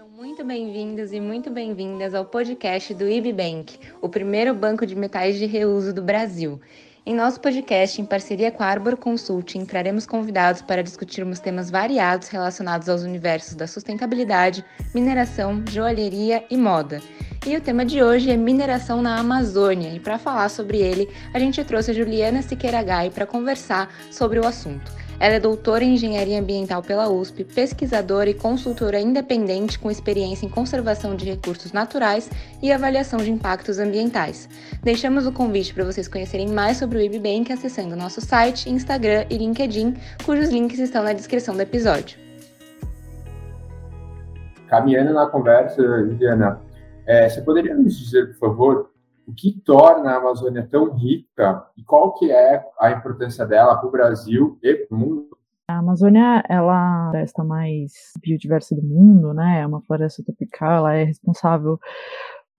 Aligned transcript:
Sejam 0.00 0.16
muito 0.16 0.42
bem-vindos 0.42 1.12
e 1.12 1.20
muito 1.20 1.50
bem-vindas 1.50 2.14
ao 2.14 2.24
podcast 2.24 2.94
do 2.94 3.06
IBBank, 3.06 3.78
o 4.00 4.08
primeiro 4.08 4.54
banco 4.54 4.86
de 4.86 4.96
metais 4.96 5.36
de 5.36 5.44
reuso 5.44 5.92
do 5.92 6.00
Brasil. 6.00 6.58
Em 7.04 7.14
nosso 7.14 7.38
podcast, 7.38 8.00
em 8.00 8.06
parceria 8.06 8.50
com 8.50 8.62
a 8.62 8.66
Arbor 8.66 8.96
Consulting, 8.96 9.66
traremos 9.66 10.06
convidados 10.06 10.62
para 10.62 10.82
discutirmos 10.82 11.38
temas 11.38 11.70
variados 11.70 12.28
relacionados 12.28 12.88
aos 12.88 13.02
universos 13.02 13.54
da 13.54 13.66
sustentabilidade, 13.66 14.64
mineração, 14.94 15.62
joalheria 15.68 16.46
e 16.48 16.56
moda. 16.56 17.02
E 17.46 17.54
o 17.54 17.60
tema 17.60 17.84
de 17.84 18.02
hoje 18.02 18.30
é 18.30 18.38
mineração 18.38 19.02
na 19.02 19.18
Amazônia, 19.18 19.90
e 19.90 20.00
para 20.00 20.18
falar 20.18 20.48
sobre 20.48 20.78
ele, 20.78 21.10
a 21.34 21.38
gente 21.38 21.62
trouxe 21.62 21.90
a 21.90 21.94
Juliana 21.94 22.40
Siqueira 22.40 22.82
Gai 22.82 23.10
para 23.10 23.26
conversar 23.26 23.94
sobre 24.10 24.38
o 24.38 24.46
assunto. 24.46 24.90
Ela 25.20 25.34
é 25.34 25.40
doutora 25.40 25.84
em 25.84 25.92
engenharia 25.92 26.40
ambiental 26.40 26.82
pela 26.82 27.10
USP, 27.10 27.44
pesquisadora 27.44 28.30
e 28.30 28.34
consultora 28.34 28.98
independente 28.98 29.78
com 29.78 29.90
experiência 29.90 30.46
em 30.46 30.48
conservação 30.48 31.14
de 31.14 31.26
recursos 31.26 31.72
naturais 31.72 32.30
e 32.62 32.72
avaliação 32.72 33.18
de 33.18 33.30
impactos 33.30 33.78
ambientais. 33.78 34.48
Deixamos 34.82 35.26
o 35.26 35.32
convite 35.32 35.74
para 35.74 35.84
vocês 35.84 36.08
conhecerem 36.08 36.48
mais 36.48 36.78
sobre 36.78 36.96
o 36.96 37.00
IBBank 37.02 37.52
acessando 37.52 37.94
nosso 37.94 38.22
site, 38.22 38.70
Instagram 38.70 39.26
e 39.28 39.36
LinkedIn, 39.36 39.94
cujos 40.24 40.48
links 40.48 40.78
estão 40.78 41.04
na 41.04 41.12
descrição 41.12 41.54
do 41.54 41.60
episódio. 41.60 42.18
Caminhando 44.68 45.12
na 45.12 45.26
conversa, 45.26 45.82
Juliana, 45.82 46.62
é, 47.06 47.28
você 47.28 47.42
poderia 47.42 47.74
nos 47.74 47.98
dizer, 47.98 48.28
por 48.28 48.38
favor, 48.38 48.90
o 49.30 49.34
que 49.34 49.60
torna 49.64 50.10
a 50.10 50.16
Amazônia 50.16 50.66
tão 50.68 50.92
rica 50.94 51.64
e 51.76 51.84
qual 51.84 52.12
que 52.14 52.30
é 52.30 52.64
a 52.80 52.90
importância 52.90 53.46
dela 53.46 53.76
para 53.76 53.88
o 53.88 53.92
Brasil 53.92 54.58
e 54.62 54.74
para 54.74 54.96
o 54.96 54.98
mundo? 54.98 55.28
A 55.68 55.78
Amazônia, 55.78 56.42
ela 56.48 56.72
é 56.72 56.76
a 56.76 57.10
floresta 57.10 57.44
mais 57.44 57.92
biodiversa 58.20 58.74
do 58.74 58.82
mundo, 58.82 59.32
né? 59.32 59.60
É 59.60 59.66
uma 59.66 59.80
floresta 59.82 60.22
tropical, 60.24 60.78
ela 60.78 60.94
é 60.94 61.04
responsável 61.04 61.78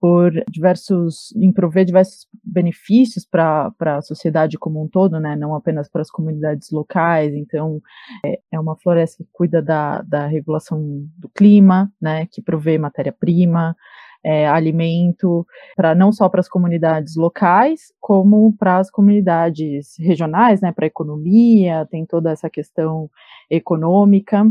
por 0.00 0.32
diversos, 0.50 1.32
em 1.36 1.52
prover 1.52 1.84
diversos 1.84 2.26
benefícios 2.42 3.24
para 3.24 3.72
a 3.78 4.02
sociedade 4.02 4.58
como 4.58 4.82
um 4.82 4.88
todo, 4.88 5.20
né, 5.20 5.36
não 5.36 5.54
apenas 5.54 5.88
para 5.88 6.02
as 6.02 6.10
comunidades 6.10 6.72
locais, 6.72 7.32
então 7.32 7.80
é, 8.26 8.40
é 8.50 8.58
uma 8.58 8.76
floresta 8.76 9.22
que 9.22 9.30
cuida 9.32 9.62
da, 9.62 10.02
da 10.02 10.26
regulação 10.26 11.06
do 11.16 11.28
clima, 11.28 11.88
né, 12.00 12.26
que 12.26 12.42
provê 12.42 12.78
matéria-prima, 12.78 13.76
é, 14.24 14.46
alimento 14.46 15.46
para 15.76 15.94
não 15.94 16.12
só 16.12 16.28
para 16.28 16.40
as 16.40 16.48
comunidades 16.48 17.16
locais, 17.16 17.92
como 18.00 18.54
para 18.56 18.78
as 18.78 18.90
comunidades 18.90 19.94
regionais, 19.98 20.60
né, 20.60 20.72
para 20.72 20.86
a 20.86 20.86
economia, 20.86 21.86
tem 21.90 22.06
toda 22.06 22.30
essa 22.30 22.48
questão 22.48 23.10
econômica 23.50 24.44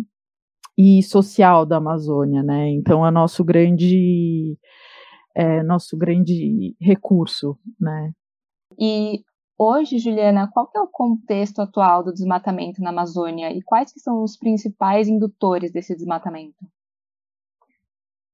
e 0.78 1.04
social 1.04 1.66
da 1.66 1.78
Amazônia, 1.78 2.42
né? 2.44 2.70
Então 2.70 3.06
é 3.06 3.12
nosso 3.12 3.44
grande 3.44 4.58
é, 5.36 5.64
nosso 5.64 5.98
grande 5.98 6.76
recurso, 6.80 7.58
né? 7.80 8.12
E 8.80 9.24
hoje, 9.58 10.00
Juliana, 10.00 10.50
qual 10.52 10.70
é 10.76 10.80
o 10.80 10.88
contexto 10.88 11.62
atual 11.62 12.04
do 12.04 12.14
desmatamento 12.14 12.82
na 12.82 12.90
Amazônia 12.90 13.52
e 13.52 13.62
quais 13.62 13.92
que 13.94 14.00
são 14.00 14.24
os 14.24 14.38
principais 14.38 15.08
indutores 15.08 15.72
desse 15.72 15.96
desmatamento? 15.96 16.66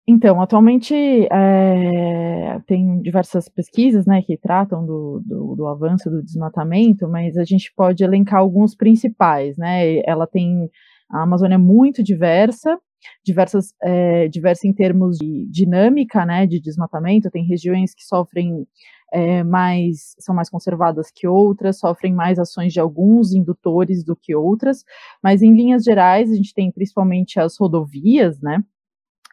Então, 0.09 0.41
atualmente 0.41 0.95
é, 1.30 2.61
tem 2.66 3.02
diversas 3.02 3.50
pesquisas 3.50 4.05
né, 4.05 4.22
que 4.22 4.38
tratam 4.38 4.86
do, 4.86 5.22
do, 5.25 5.55
do, 5.55 5.67
avanço 5.67 6.09
do 6.09 6.23
desmatamento, 6.23 7.09
mas 7.09 7.36
a 7.36 7.44
gente 7.44 7.73
pode 7.75 8.05
elencar 8.05 8.39
alguns 8.39 8.73
principais. 8.73 9.58
Né? 9.58 10.00
Ela 10.05 10.25
tem 10.25 10.69
a 11.09 11.23
Amazônia 11.23 11.55
é 11.55 11.58
muito 11.58 12.03
diversa, 12.03 12.78
diversas, 13.23 13.73
é, 13.81 14.28
diversa 14.28 14.67
em 14.67 14.73
termos 14.73 15.17
de 15.17 15.47
dinâmica 15.50 16.25
né, 16.25 16.45
de 16.45 16.59
desmatamento, 16.59 17.31
tem 17.31 17.45
regiões 17.45 17.94
que 17.94 18.03
sofrem 18.03 18.66
é, 19.11 19.44
mais, 19.44 20.16
são 20.19 20.35
mais 20.35 20.50
conservadas 20.50 21.11
que 21.13 21.28
outras, 21.28 21.80
sofrem 21.80 22.13
mais 22.13 22.39
ações 22.39 22.73
de 22.73 22.79
alguns 22.79 23.34
indutores 23.34 24.03
do 24.03 24.16
que 24.16 24.35
outras, 24.35 24.84
mas 25.23 25.41
em 25.41 25.53
linhas 25.53 25.84
gerais 25.84 26.31
a 26.31 26.35
gente 26.35 26.53
tem 26.53 26.72
principalmente 26.72 27.40
as 27.40 27.57
rodovias, 27.57 28.41
né? 28.41 28.62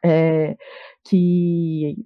É, 0.04 0.56
que 1.04 1.96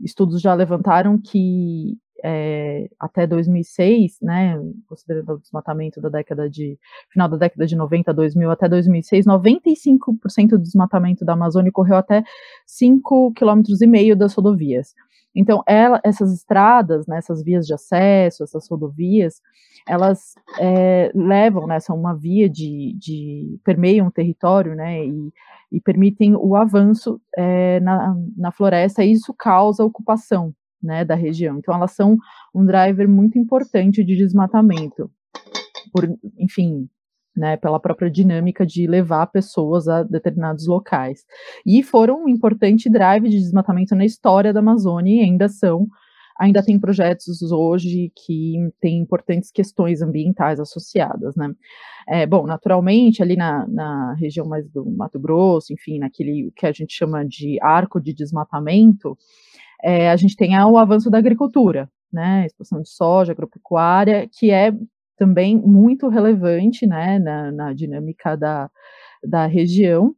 estudos 0.00 0.40
já 0.40 0.54
levantaram 0.54 1.18
que 1.18 1.98
é, 2.24 2.88
até 2.98 3.26
2006, 3.26 4.18
né, 4.22 4.58
considerando 4.88 5.34
o 5.34 5.38
desmatamento 5.38 6.00
da 6.00 6.08
década 6.08 6.48
de, 6.48 6.78
final 7.10 7.28
da 7.28 7.36
década 7.36 7.66
de 7.66 7.76
90, 7.76 8.14
2000 8.14 8.50
até 8.50 8.66
2006, 8.66 9.26
95% 9.26 10.50
do 10.50 10.58
desmatamento 10.58 11.22
da 11.22 11.34
Amazônia 11.34 11.68
ocorreu 11.68 11.96
até 11.96 12.24
5,5 12.66 13.34
km 13.34 14.16
das 14.16 14.32
rodovias. 14.32 14.94
Então, 15.34 15.62
ela, 15.66 16.00
essas 16.04 16.32
estradas, 16.32 17.06
né, 17.06 17.18
essas 17.18 17.42
vias 17.42 17.66
de 17.66 17.74
acesso, 17.74 18.44
essas 18.44 18.68
rodovias, 18.68 19.40
elas 19.86 20.34
é, 20.58 21.10
levam, 21.14 21.66
né, 21.66 21.80
são 21.80 21.98
uma 21.98 22.14
via 22.14 22.48
de, 22.48 22.94
de 22.98 23.58
permeiam 23.64 24.06
o 24.06 24.12
território, 24.12 24.74
né, 24.74 25.04
e, 25.04 25.32
e 25.72 25.80
permitem 25.80 26.36
o 26.36 26.54
avanço 26.54 27.20
é, 27.36 27.80
na, 27.80 28.14
na 28.36 28.52
floresta, 28.52 29.02
e 29.02 29.12
isso 29.12 29.34
causa 29.34 29.84
ocupação, 29.84 30.54
né, 30.82 31.04
da 31.04 31.14
região. 31.14 31.58
Então, 31.58 31.74
elas 31.74 31.92
são 31.92 32.16
um 32.54 32.64
driver 32.64 33.08
muito 33.08 33.38
importante 33.38 34.04
de 34.04 34.16
desmatamento, 34.16 35.10
por, 35.92 36.08
enfim, 36.38 36.88
né, 37.36 37.56
pela 37.56 37.80
própria 37.80 38.10
dinâmica 38.10 38.64
de 38.64 38.86
levar 38.86 39.26
pessoas 39.26 39.88
a 39.88 40.02
determinados 40.02 40.66
locais. 40.66 41.24
E 41.66 41.82
foram 41.82 42.24
um 42.24 42.28
importante 42.28 42.88
drive 42.88 43.28
de 43.28 43.38
desmatamento 43.38 43.94
na 43.94 44.04
história 44.04 44.52
da 44.52 44.60
Amazônia 44.60 45.20
e 45.22 45.24
ainda 45.24 45.48
são, 45.48 45.86
ainda 46.38 46.62
tem 46.62 46.78
projetos 46.78 47.42
hoje 47.50 48.12
que 48.14 48.54
têm 48.80 48.98
importantes 48.98 49.50
questões 49.50 50.00
ambientais 50.00 50.60
associadas, 50.60 51.34
né. 51.36 51.52
É, 52.06 52.26
bom, 52.26 52.46
naturalmente, 52.46 53.22
ali 53.22 53.34
na, 53.34 53.66
na 53.66 54.14
região 54.14 54.46
mais 54.46 54.68
do 54.70 54.84
Mato 54.84 55.18
Grosso, 55.18 55.72
enfim, 55.72 55.98
naquele 55.98 56.52
que 56.54 56.66
a 56.66 56.72
gente 56.72 56.94
chama 56.94 57.24
de 57.24 57.58
arco 57.62 57.98
de 57.98 58.12
desmatamento, 58.12 59.16
é, 59.82 60.10
a 60.10 60.16
gente 60.16 60.36
tem 60.36 60.58
o 60.58 60.78
avanço 60.78 61.10
da 61.10 61.18
agricultura, 61.18 61.90
né, 62.12 62.46
expansão 62.46 62.80
de 62.80 62.88
soja, 62.88 63.32
agropecuária, 63.32 64.28
que 64.32 64.50
é 64.50 64.72
também 65.16 65.56
muito 65.56 66.08
relevante 66.08 66.86
né, 66.86 67.18
na, 67.18 67.52
na 67.52 67.72
dinâmica 67.72 68.36
da, 68.36 68.70
da 69.22 69.46
região. 69.46 70.14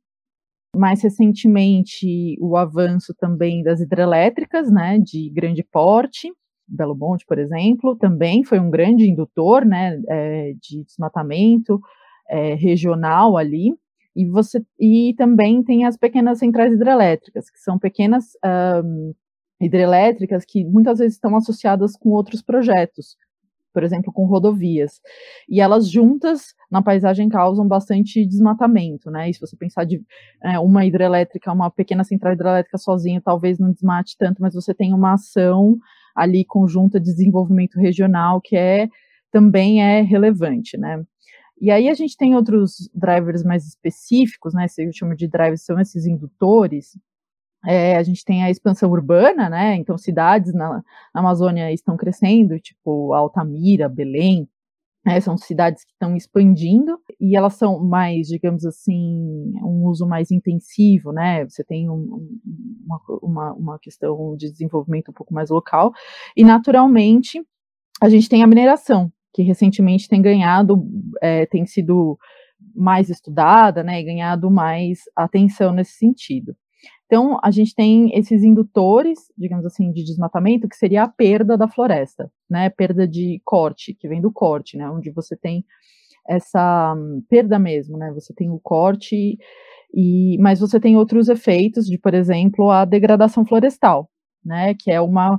Mais 0.75 1.03
recentemente, 1.03 2.37
o 2.41 2.57
avanço 2.57 3.15
também 3.19 3.63
das 3.63 3.81
hidrelétricas, 3.81 4.71
né, 4.71 4.99
de 4.99 5.31
grande 5.31 5.65
porte, 5.65 6.31
Belo 6.69 6.97
Monte, 6.97 7.25
por 7.27 7.39
exemplo, 7.39 7.97
também 7.97 8.45
foi 8.45 8.59
um 8.59 8.71
grande 8.71 9.09
indutor, 9.09 9.65
né, 9.65 10.01
é, 10.09 10.53
de 10.61 10.85
desmatamento 10.85 11.81
é, 12.29 12.55
regional 12.55 13.37
ali, 13.37 13.73
e 14.15 14.27
você 14.27 14.65
e 14.81 15.15
também 15.17 15.63
tem 15.63 15.85
as 15.85 15.97
pequenas 15.97 16.39
centrais 16.39 16.73
hidrelétricas, 16.73 17.51
que 17.51 17.59
são 17.61 17.79
pequenas 17.79 18.33
um, 18.83 19.15
hidrelétricas 19.61 20.45
que 20.45 20.65
muitas 20.65 20.99
vezes 20.99 21.15
estão 21.15 21.37
associadas 21.37 21.97
com 21.97 22.11
outros 22.11 22.43
projetos, 22.43 23.17
por 23.77 23.85
exemplo, 23.85 24.11
com 24.11 24.25
rodovias. 24.25 25.03
E 25.47 25.61
elas 25.61 25.91
juntas 25.91 26.55
na 26.71 26.81
paisagem 26.81 27.29
causam 27.29 27.69
bastante 27.69 28.25
desmatamento, 28.25 29.11
né? 29.11 29.29
E 29.29 29.35
se 29.35 29.39
você 29.39 29.55
pensar 29.55 29.85
de 29.85 30.01
é, 30.43 30.59
uma 30.59 30.87
hidrelétrica, 30.87 31.53
uma 31.53 31.71
pequena 31.71 32.03
central 32.03 32.33
hidrelétrica 32.33 32.79
sozinha, 32.79 33.21
talvez 33.23 33.59
não 33.59 33.71
desmate 33.71 34.17
tanto, 34.19 34.41
mas 34.41 34.55
você 34.55 34.73
tem 34.73 34.95
uma 34.95 35.13
ação 35.13 35.77
ali 36.15 36.43
conjunta 36.43 36.99
de 36.99 37.05
desenvolvimento 37.05 37.79
regional 37.79 38.41
que 38.41 38.57
é 38.57 38.89
também 39.31 39.83
é 39.83 40.01
relevante, 40.01 40.79
né? 40.79 41.05
E 41.61 41.71
aí 41.71 41.91
a 41.91 41.95
gente 41.95 42.17
tem 42.17 42.35
outros 42.35 42.91
drivers 42.95 43.43
mais 43.43 43.67
específicos, 43.67 44.55
né? 44.55 44.69
Se 44.69 44.85
eu 44.85 44.91
chamo 44.91 45.15
de 45.15 45.29
drivers 45.29 45.67
são 45.67 45.79
esses 45.79 46.07
indutores, 46.07 46.99
é, 47.67 47.97
a 47.97 48.03
gente 48.03 48.25
tem 48.25 48.45
a 48.45 48.51
expansão 48.51 48.91
urbana, 48.91 49.49
né? 49.49 49.75
Então, 49.75 49.99
cidades 49.99 50.55
na, 50.55 50.83
na 51.15 51.21
Amazônia 51.21 51.73
estão 51.73 51.97
crescendo, 51.97 52.61
tipo 52.61 53.13
Altamira, 53.13 53.89
Belém, 53.89 54.49
né, 55.07 55.21
são 55.21 55.37
cidades 55.37 55.85
que 55.85 55.93
estão 55.93 56.17
expandindo 56.17 56.99
e 57.21 57.37
elas 57.37 57.55
são 57.55 57.79
mais, 57.79 58.27
digamos 58.27 58.67
assim, 58.67 59.53
um 59.63 59.85
uso 59.87 60.05
mais 60.05 60.33
intensivo, 60.33 61.13
né? 61.13 61.45
Você 61.45 61.63
tem 61.63 61.89
um, 61.89 62.41
uma, 62.85 63.01
uma, 63.23 63.53
uma, 63.53 63.79
questão 63.79 64.37
de 64.37 64.51
desenvolvimento 64.51 65.11
um 65.11 65.15
pouco 65.15 65.33
mais 65.33 65.49
local 65.49 65.93
e, 66.37 66.45
naturalmente, 66.45 67.41
a 68.03 68.09
gente 68.09 68.29
tem 68.29 68.43
a 68.43 68.49
mineração, 68.49 69.13
que 69.33 69.43
recentemente 69.43 70.09
tem 70.09 70.21
ganhado, 70.21 70.85
é, 71.23 71.47
tem 71.47 71.65
sido 71.67 72.19
mais 72.75 73.09
estudada, 73.09 73.85
né? 73.85 74.01
E 74.01 74.05
ganhado 74.05 74.51
mais 74.51 75.03
atenção 75.15 75.73
nesse 75.73 75.93
sentido. 75.93 76.57
Então, 77.07 77.39
a 77.43 77.51
gente 77.51 77.75
tem 77.75 78.11
esses 78.19 78.43
indutores, 78.43 79.33
digamos 79.39 79.65
assim, 79.65 79.93
de 79.93 80.05
desmatamento, 80.05 80.69
que 80.69 80.77
seria 80.77 81.05
a 81.05 81.09
perda 81.09 81.57
da 81.57 81.69
floresta, 81.69 82.31
né? 82.51 82.69
Perda 82.71 83.07
de 83.07 83.41
corte, 83.45 83.95
que 83.95 84.09
vem 84.09 84.21
do 84.21 84.33
corte, 84.33 84.77
né? 84.77 84.89
Onde 84.91 85.11
você 85.11 85.37
tem 85.37 85.65
essa 86.29 86.95
hum, 86.97 87.23
perda 87.29 87.59
mesmo, 87.59 87.97
né? 87.99 88.13
Você 88.15 88.35
tem 88.35 88.51
o 88.51 88.59
corte 88.61 89.39
E, 89.95 90.37
mas 90.41 90.61
você 90.61 90.81
tem 90.81 90.97
outros 90.97 91.29
efeitos 91.29 91.87
de, 91.87 91.99
por 91.99 92.15
exemplo, 92.15 92.71
a 92.71 92.85
degradação 92.85 93.45
florestal, 93.47 94.11
né, 94.45 94.75
que 94.75 94.91
é 94.91 95.01
uma 95.01 95.39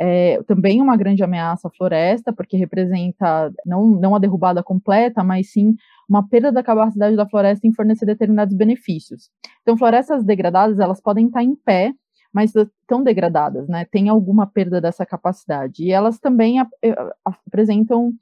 é, 0.00 0.42
também 0.44 0.80
uma 0.80 0.96
grande 0.96 1.22
ameaça 1.24 1.68
à 1.68 1.70
floresta, 1.76 2.32
porque 2.32 2.56
representa 2.56 3.52
não, 3.66 3.86
não 3.88 4.14
a 4.14 4.18
derrubada 4.20 4.62
completa, 4.62 5.24
mas 5.24 5.52
sim 5.52 5.74
uma 6.08 6.26
perda 6.26 6.50
da 6.50 6.62
capacidade 6.62 7.14
da 7.16 7.28
floresta 7.28 7.66
em 7.66 7.72
fornecer 7.72 8.06
determinados 8.06 8.54
benefícios. 8.54 9.30
Então, 9.62 9.76
florestas 9.76 10.24
degradadas, 10.24 10.78
elas 10.78 11.00
podem 11.00 11.26
estar 11.26 11.42
em 11.42 11.54
pé, 11.54 11.92
mas 12.32 12.54
estão 12.54 13.02
degradadas, 13.02 13.68
né? 13.68 13.84
Tem 13.84 14.08
alguma 14.08 14.46
perda 14.46 14.80
dessa 14.80 15.04
capacidade. 15.04 15.84
E 15.84 15.90
elas 15.90 16.18
também 16.18 16.60
eh, 16.60 16.94
apresentam 17.24 18.12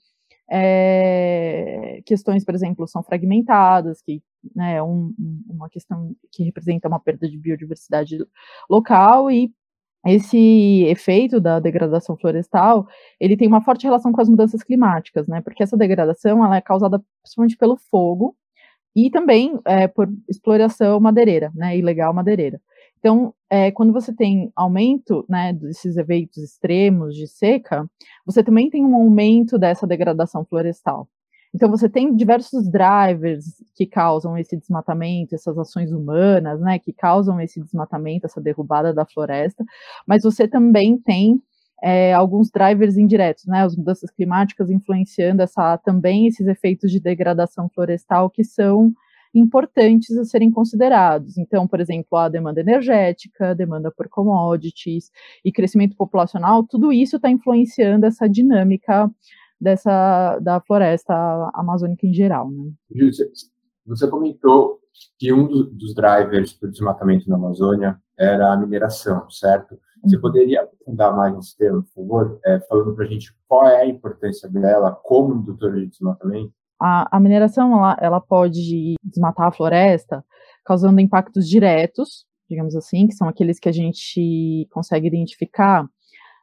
é, 0.50 2.00
questões, 2.04 2.44
por 2.44 2.54
exemplo, 2.54 2.86
são 2.86 3.02
fragmentadas, 3.02 4.00
que 4.02 4.22
né, 4.54 4.82
um, 4.82 5.12
uma 5.48 5.68
questão 5.68 6.14
que 6.32 6.44
representa 6.44 6.88
uma 6.88 7.00
perda 7.00 7.28
de 7.28 7.36
biodiversidade 7.36 8.18
local 8.70 9.30
e 9.30 9.52
esse 10.06 10.84
efeito 10.84 11.40
da 11.40 11.58
degradação 11.60 12.16
florestal, 12.16 12.86
ele 13.20 13.36
tem 13.36 13.48
uma 13.48 13.62
forte 13.62 13.84
relação 13.84 14.12
com 14.12 14.20
as 14.20 14.28
mudanças 14.28 14.62
climáticas, 14.62 15.26
né? 15.26 15.40
Porque 15.40 15.62
essa 15.62 15.76
degradação 15.76 16.44
ela 16.44 16.56
é 16.56 16.60
causada 16.60 17.02
principalmente 17.22 17.56
pelo 17.56 17.76
fogo 17.76 18.36
e 18.94 19.10
também 19.10 19.58
é, 19.66 19.88
por 19.88 20.08
exploração 20.28 21.00
madeireira, 21.00 21.52
né? 21.54 21.76
Ilegal 21.76 22.14
madeireira. 22.14 22.60
Então, 22.98 23.34
é, 23.48 23.70
quando 23.70 23.92
você 23.92 24.12
tem 24.12 24.50
aumento 24.56 25.24
né, 25.28 25.52
desses 25.52 25.96
eventos 25.96 26.38
extremos 26.38 27.14
de 27.14 27.26
seca, 27.28 27.88
você 28.24 28.42
também 28.42 28.68
tem 28.70 28.84
um 28.84 28.96
aumento 28.96 29.58
dessa 29.58 29.86
degradação 29.86 30.44
florestal. 30.44 31.08
Então, 31.54 31.70
você 31.70 31.88
tem 31.88 32.14
diversos 32.14 32.68
drivers 32.70 33.44
que 33.74 33.86
causam 33.86 34.36
esse 34.36 34.56
desmatamento, 34.56 35.34
essas 35.34 35.58
ações 35.58 35.90
humanas, 35.92 36.60
né, 36.60 36.78
que 36.78 36.92
causam 36.92 37.40
esse 37.40 37.60
desmatamento, 37.60 38.26
essa 38.26 38.40
derrubada 38.40 38.92
da 38.92 39.06
floresta, 39.06 39.64
mas 40.06 40.22
você 40.22 40.46
também 40.46 40.98
tem 40.98 41.40
é, 41.82 42.12
alguns 42.14 42.50
drivers 42.50 42.96
indiretos, 42.96 43.46
né, 43.46 43.62
as 43.62 43.76
mudanças 43.76 44.10
climáticas 44.10 44.70
influenciando 44.70 45.42
essa, 45.42 45.78
também 45.78 46.26
esses 46.26 46.46
efeitos 46.46 46.90
de 46.90 47.00
degradação 47.00 47.68
florestal 47.74 48.30
que 48.30 48.44
são 48.44 48.92
importantes 49.34 50.16
a 50.16 50.24
serem 50.24 50.50
considerados. 50.50 51.36
Então, 51.36 51.66
por 51.66 51.80
exemplo, 51.80 52.16
a 52.16 52.28
demanda 52.28 52.60
energética, 52.60 53.50
a 53.50 53.54
demanda 53.54 53.90
por 53.90 54.08
commodities 54.08 55.10
e 55.44 55.52
crescimento 55.52 55.96
populacional, 55.96 56.64
tudo 56.64 56.92
isso 56.92 57.16
está 57.16 57.30
influenciando 57.30 58.06
essa 58.06 58.28
dinâmica 58.28 59.10
dessa 59.60 60.38
da 60.40 60.60
floresta 60.60 61.14
amazônica 61.54 62.06
em 62.06 62.12
geral. 62.12 62.50
Né? 62.50 62.72
Você 63.86 64.08
comentou 64.08 64.80
que 65.18 65.32
um 65.32 65.46
dos 65.46 65.94
drivers 65.94 66.52
para 66.52 66.68
o 66.68 66.72
desmatamento 66.72 67.28
na 67.28 67.36
Amazônia 67.36 67.98
era 68.18 68.52
a 68.52 68.56
mineração, 68.56 69.28
certo? 69.30 69.78
Você 70.02 70.16
uhum. 70.16 70.22
poderia 70.22 70.62
aprofundar 70.62 71.14
mais 71.14 71.34
nesse 71.34 71.56
tema, 71.56 71.82
por 71.82 71.94
favor, 71.94 72.40
é, 72.44 72.60
falando 72.68 72.94
para 72.94 73.04
a 73.04 73.08
gente 73.08 73.34
qual 73.48 73.66
é 73.66 73.82
a 73.82 73.86
importância 73.86 74.48
dela 74.48 74.92
como 75.02 75.34
indutora 75.34 75.78
de 75.80 75.86
desmatamento? 75.86 76.52
A, 76.80 77.16
a 77.16 77.20
mineração 77.20 77.72
ela, 77.72 77.96
ela 78.00 78.20
pode 78.20 78.94
desmatar 79.02 79.48
a 79.48 79.52
floresta, 79.52 80.24
causando 80.64 81.00
impactos 81.00 81.48
diretos, 81.48 82.26
digamos 82.48 82.76
assim, 82.76 83.06
que 83.06 83.14
são 83.14 83.28
aqueles 83.28 83.58
que 83.58 83.68
a 83.68 83.72
gente 83.72 84.68
consegue 84.70 85.06
identificar 85.06 85.88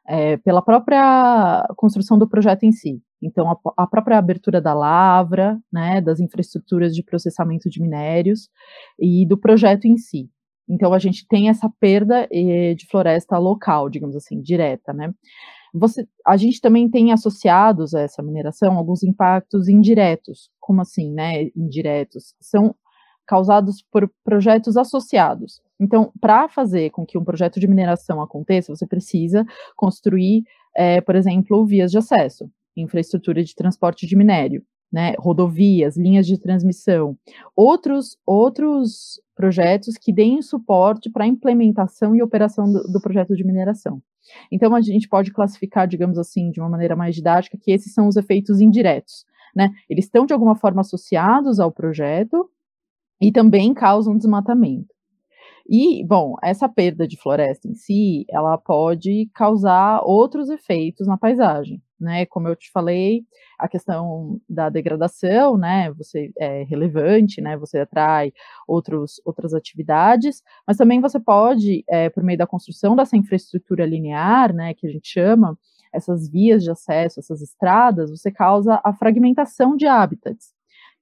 é, 0.06 0.36
pela 0.38 0.62
própria 0.62 1.66
construção 1.76 2.18
do 2.18 2.28
projeto 2.28 2.64
em 2.64 2.72
si. 2.72 3.00
Então, 3.22 3.50
a, 3.50 3.84
a, 3.84 3.86
própria 3.86 4.18
abertura 4.18 4.60
da 4.60 4.74
lavra, 4.74 5.58
né, 5.72 6.00
das 6.00 6.20
infraestruturas 6.20 6.94
de 6.94 7.02
processamento 7.02 7.70
de 7.70 7.80
minérios 7.80 8.48
e 8.98 9.26
do 9.26 9.38
projeto 9.38 9.86
em 9.86 9.96
si. 9.96 10.28
Então, 10.68 10.92
a 10.92 10.98
gente 10.98 11.26
tem 11.26 11.48
essa 11.48 11.70
perda 11.80 12.28
eh, 12.30 12.74
de 12.74 12.86
floresta 12.86 13.38
local, 13.38 13.88
digamos 13.88 14.16
assim, 14.16 14.40
direta, 14.40 14.92
né. 14.92 15.12
Você, 15.74 16.06
a 16.24 16.36
gente 16.36 16.60
também 16.60 16.88
tem 16.88 17.12
associados 17.12 17.94
a 17.94 18.02
essa 18.02 18.22
mineração 18.22 18.78
alguns 18.78 19.02
impactos 19.02 19.68
indiretos. 19.68 20.48
Como 20.60 20.80
assim, 20.80 21.12
né? 21.12 21.50
Indiretos. 21.56 22.34
São 22.40 22.76
causados 23.26 23.84
por 23.90 24.08
projetos 24.22 24.76
associados. 24.76 25.60
Então, 25.84 26.10
para 26.18 26.48
fazer 26.48 26.88
com 26.90 27.04
que 27.04 27.18
um 27.18 27.24
projeto 27.24 27.60
de 27.60 27.68
mineração 27.68 28.22
aconteça, 28.22 28.74
você 28.74 28.86
precisa 28.86 29.44
construir, 29.76 30.42
é, 30.74 31.02
por 31.02 31.14
exemplo, 31.14 31.66
vias 31.66 31.90
de 31.90 31.98
acesso, 31.98 32.50
infraestrutura 32.74 33.44
de 33.44 33.54
transporte 33.54 34.06
de 34.06 34.16
minério, 34.16 34.64
né, 34.90 35.14
rodovias, 35.18 35.94
linhas 35.94 36.26
de 36.26 36.40
transmissão, 36.40 37.18
outros, 37.54 38.16
outros 38.24 39.20
projetos 39.36 39.98
que 39.98 40.10
deem 40.10 40.40
suporte 40.40 41.10
para 41.10 41.24
a 41.24 41.28
implementação 41.28 42.14
e 42.16 42.22
operação 42.22 42.72
do, 42.72 42.82
do 42.84 43.00
projeto 43.00 43.36
de 43.36 43.44
mineração. 43.44 44.00
Então, 44.50 44.74
a 44.74 44.80
gente 44.80 45.06
pode 45.06 45.32
classificar, 45.32 45.86
digamos 45.86 46.16
assim, 46.16 46.50
de 46.50 46.60
uma 46.60 46.70
maneira 46.70 46.96
mais 46.96 47.14
didática, 47.14 47.58
que 47.60 47.72
esses 47.72 47.92
são 47.92 48.08
os 48.08 48.16
efeitos 48.16 48.58
indiretos. 48.58 49.26
Né? 49.54 49.70
Eles 49.86 50.06
estão, 50.06 50.24
de 50.24 50.32
alguma 50.32 50.56
forma, 50.56 50.80
associados 50.80 51.60
ao 51.60 51.70
projeto 51.70 52.48
e 53.20 53.30
também 53.30 53.74
causam 53.74 54.16
desmatamento. 54.16 54.93
E, 55.66 56.04
bom, 56.04 56.36
essa 56.42 56.68
perda 56.68 57.08
de 57.08 57.16
floresta 57.16 57.66
em 57.66 57.74
si, 57.74 58.26
ela 58.28 58.58
pode 58.58 59.30
causar 59.34 60.02
outros 60.04 60.50
efeitos 60.50 61.06
na 61.06 61.16
paisagem, 61.16 61.82
né? 61.98 62.26
Como 62.26 62.46
eu 62.48 62.54
te 62.54 62.70
falei, 62.70 63.24
a 63.58 63.66
questão 63.66 64.38
da 64.48 64.68
degradação, 64.68 65.56
né? 65.56 65.90
Você 65.94 66.30
é 66.38 66.64
relevante, 66.64 67.40
né? 67.40 67.56
Você 67.56 67.78
atrai 67.78 68.30
outros, 68.68 69.20
outras 69.24 69.54
atividades, 69.54 70.42
mas 70.66 70.76
também 70.76 71.00
você 71.00 71.18
pode, 71.18 71.82
é, 71.88 72.10
por 72.10 72.22
meio 72.22 72.38
da 72.38 72.46
construção 72.46 72.94
dessa 72.94 73.16
infraestrutura 73.16 73.86
linear, 73.86 74.52
né? 74.54 74.74
Que 74.74 74.86
a 74.86 74.90
gente 74.90 75.08
chama, 75.08 75.58
essas 75.94 76.28
vias 76.28 76.62
de 76.62 76.70
acesso, 76.70 77.20
essas 77.20 77.40
estradas, 77.40 78.10
você 78.10 78.30
causa 78.30 78.80
a 78.84 78.92
fragmentação 78.92 79.76
de 79.76 79.86
hábitats 79.86 80.53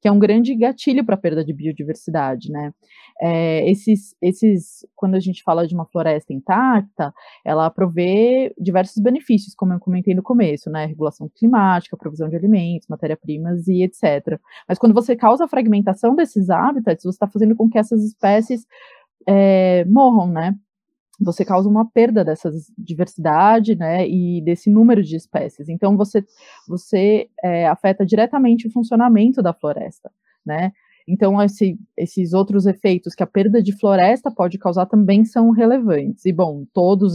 que 0.03 0.09
é 0.09 0.13
um 0.13 0.19
grande 0.19 0.53
gatilho 0.57 1.05
para 1.05 1.15
a 1.15 1.19
perda 1.19 1.45
de 1.45 1.53
biodiversidade, 1.53 2.51
né? 2.51 2.75
É, 3.21 3.71
esses, 3.71 4.17
esses, 4.21 4.85
quando 4.97 5.15
a 5.15 5.21
gente 5.21 5.45
fala 5.45 5.65
de 5.65 5.77
uma 5.77 5.87
floresta 5.87 6.33
intacta, 6.33 7.15
ela 7.45 7.71
provê 7.71 8.53
diversos 8.59 9.01
benefícios, 9.01 9.55
como 9.55 9.73
eu 9.73 9.79
comentei 9.79 10.13
no 10.13 10.23
começo, 10.23 10.69
né? 10.69 10.87
Regulação 10.87 11.31
climática, 11.33 11.97
provisão 11.97 12.29
de 12.29 12.35
alimentos, 12.35 12.89
matéria-primas 12.89 13.69
e 13.69 13.85
etc. 13.85 14.41
Mas 14.69 14.77
quando 14.77 14.93
você 14.93 15.15
causa 15.15 15.45
a 15.45 15.49
fragmentação 15.49 16.17
desses 16.17 16.51
hábitats, 16.51 17.05
você 17.05 17.11
está 17.11 17.29
fazendo 17.29 17.55
com 17.55 17.71
que 17.71 17.79
essas 17.79 18.03
espécies 18.03 18.67
é, 19.25 19.85
morram, 19.85 20.27
né? 20.27 20.57
Você 21.23 21.45
causa 21.45 21.69
uma 21.69 21.89
perda 21.89 22.25
dessa 22.25 22.51
diversidade, 22.77 23.75
né, 23.75 24.09
e 24.09 24.41
desse 24.43 24.71
número 24.71 25.03
de 25.03 25.17
espécies. 25.17 25.69
Então, 25.69 25.97
você, 25.97 26.25
você 26.69 27.29
é, 27.43 27.67
afeta 27.69 28.05
diretamente 28.05 28.67
o 28.67 28.71
funcionamento 28.71 29.43
da 29.43 29.53
floresta, 29.53 30.11
né, 30.45 30.73
então, 31.07 31.41
esse, 31.43 31.79
esses 31.97 32.33
outros 32.33 32.67
efeitos 32.67 33.15
que 33.15 33.23
a 33.23 33.27
perda 33.27 33.63
de 33.63 33.73
floresta 33.79 34.31
pode 34.31 34.59
causar 34.59 34.87
também 34.87 35.25
são 35.25 35.51
relevantes. 35.51 36.25
E, 36.25 36.33
bom, 36.33 36.65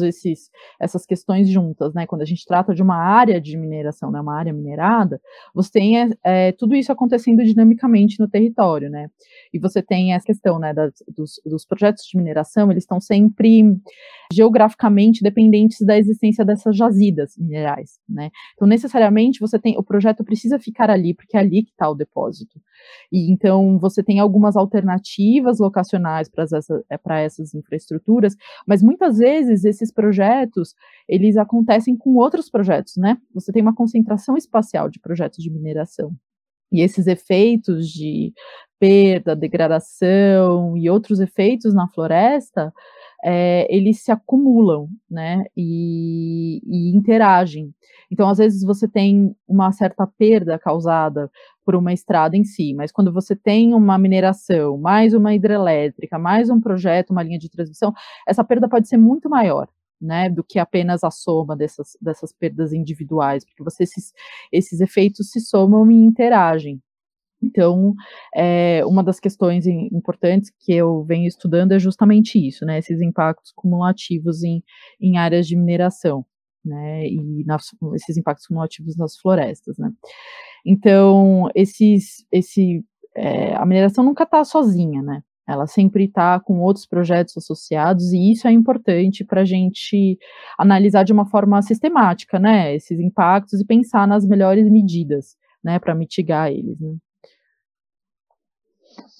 esses 0.03 0.49
essas 0.79 1.05
questões 1.05 1.49
juntas, 1.49 1.93
né? 1.93 2.05
Quando 2.05 2.21
a 2.21 2.25
gente 2.25 2.45
trata 2.45 2.73
de 2.73 2.81
uma 2.81 2.95
área 2.95 3.39
de 3.39 3.57
mineração, 3.57 4.11
né, 4.11 4.19
uma 4.19 4.37
área 4.37 4.53
minerada, 4.53 5.21
você 5.53 5.71
tem 5.71 5.99
é, 5.99 6.09
é, 6.23 6.51
tudo 6.51 6.75
isso 6.75 6.91
acontecendo 6.91 7.43
dinamicamente 7.43 8.19
no 8.19 8.27
território, 8.27 8.89
né? 8.89 9.09
E 9.53 9.59
você 9.59 9.81
tem 9.81 10.13
essa 10.13 10.25
questão, 10.25 10.59
né, 10.59 10.73
das, 10.73 10.93
dos, 11.07 11.41
dos 11.45 11.65
projetos 11.65 12.05
de 12.05 12.17
mineração, 12.17 12.71
eles 12.71 12.83
estão 12.83 12.99
sempre 12.99 13.63
geograficamente 14.31 15.23
dependentes 15.23 15.79
da 15.85 15.97
existência 15.97 16.43
dessas 16.43 16.75
jazidas 16.75 17.37
minerais, 17.37 17.99
né? 18.07 18.29
Então, 18.55 18.67
necessariamente, 18.67 19.39
você 19.39 19.57
tem, 19.57 19.77
o 19.77 19.83
projeto 19.83 20.23
precisa 20.23 20.59
ficar 20.59 20.89
ali, 20.89 21.13
porque 21.13 21.37
é 21.37 21.39
ali 21.39 21.63
que 21.63 21.71
está 21.71 21.89
o 21.89 21.95
depósito. 21.95 22.59
E 23.11 23.31
então 23.31 23.76
você 23.77 24.03
tem 24.03 24.19
algumas 24.19 24.55
alternativas 24.55 25.59
locacionais 25.59 26.29
para 26.29 26.43
essa, 26.43 26.83
é, 26.89 27.23
essas 27.23 27.53
infraestruturas, 27.53 28.35
mas 28.65 28.81
muitas 28.81 29.17
vezes 29.17 29.65
esses 29.65 29.91
projetos 29.91 30.73
eles 31.07 31.37
acontecem 31.37 31.95
com 31.95 32.15
outros 32.15 32.49
projetos, 32.49 32.95
né? 32.97 33.17
Você 33.33 33.51
tem 33.51 33.61
uma 33.61 33.75
concentração 33.75 34.35
espacial 34.37 34.89
de 34.89 34.99
projetos 34.99 35.43
de 35.43 35.49
mineração. 35.49 36.11
E 36.71 36.81
esses 36.81 37.07
efeitos 37.07 37.87
de 37.87 38.33
perda, 38.79 39.35
degradação 39.35 40.77
e 40.77 40.89
outros 40.89 41.19
efeitos 41.19 41.73
na 41.73 41.87
floresta, 41.87 42.73
é, 43.23 43.67
eles 43.75 44.03
se 44.03 44.11
acumulam, 44.11 44.87
né, 45.09 45.45
e, 45.55 46.61
e, 46.65 46.95
interagem. 46.95 47.73
Então, 48.11 48.29
às 48.29 48.37
vezes, 48.37 48.63
você 48.63 48.87
tem 48.87 49.35
uma 49.47 49.71
certa 49.71 50.05
perda 50.05 50.59
causada 50.59 51.29
por 51.67 51.75
uma 51.75 51.91
estrada 51.91 52.37
em 52.37 52.45
si, 52.45 52.73
mas 52.73 52.93
quando 52.93 53.11
você 53.11 53.35
tem 53.35 53.73
uma 53.73 53.97
mineração, 53.97 54.77
mais 54.77 55.13
uma 55.13 55.35
hidrelétrica, 55.35 56.17
mais 56.17 56.49
um 56.49 56.61
projeto, 56.61 57.09
uma 57.09 57.21
linha 57.21 57.37
de 57.37 57.49
transmissão, 57.49 57.93
essa 58.25 58.41
perda 58.41 58.69
pode 58.69 58.87
ser 58.87 58.95
muito 58.95 59.29
maior. 59.29 59.67
Né, 59.99 60.29
do 60.29 60.43
que 60.43 60.59
apenas 60.59 61.03
a 61.03 61.09
soma 61.09 61.57
dessas, 61.57 61.97
dessas 61.99 62.31
perdas 62.31 62.71
individuais, 62.71 63.43
porque 63.43 63.63
você 63.63 63.81
esses, 63.81 64.13
esses 64.51 64.79
efeitos 64.79 65.31
se 65.31 65.39
somam 65.39 65.89
e 65.89 65.95
interagem. 65.95 66.79
Então, 67.41 67.95
é, 68.35 68.85
uma 68.85 69.03
das 69.03 69.19
questões 69.19 69.65
importantes 69.65 70.51
que 70.59 70.71
eu 70.71 71.03
venho 71.03 71.27
estudando 71.27 71.71
é 71.71 71.79
justamente 71.79 72.37
isso, 72.37 72.63
né, 72.63 72.77
esses 72.77 73.01
impactos 73.01 73.51
cumulativos 73.55 74.43
em, 74.43 74.63
em 75.01 75.17
áreas 75.17 75.47
de 75.47 75.55
mineração, 75.55 76.23
né, 76.67 77.07
e 77.07 77.43
nas, 77.45 77.67
esses 77.95 78.17
impactos 78.17 78.47
cumulativos 78.47 78.95
nas 78.97 79.17
florestas, 79.17 79.77
né. 79.77 79.91
Então, 80.65 81.49
esses, 81.55 82.25
esse, 82.31 82.83
é, 83.15 83.55
a 83.55 83.65
mineração 83.65 84.03
nunca 84.03 84.23
está 84.23 84.43
sozinha, 84.43 85.01
né, 85.01 85.23
ela 85.47 85.65
sempre 85.65 86.05
está 86.05 86.39
com 86.39 86.59
outros 86.59 86.85
projetos 86.85 87.37
associados, 87.37 88.11
e 88.11 88.31
isso 88.31 88.47
é 88.47 88.51
importante 88.51 89.23
para 89.23 89.41
a 89.41 89.45
gente 89.45 90.19
analisar 90.59 91.03
de 91.03 91.13
uma 91.13 91.25
forma 91.25 91.61
sistemática, 91.61 92.37
né, 92.37 92.75
esses 92.75 92.99
impactos 92.99 93.61
e 93.61 93.65
pensar 93.65 94.07
nas 94.07 94.27
melhores 94.27 94.69
medidas, 94.69 95.37
né, 95.63 95.79
para 95.79 95.95
mitigar 95.95 96.51
eles, 96.51 96.79
né. 96.79 96.95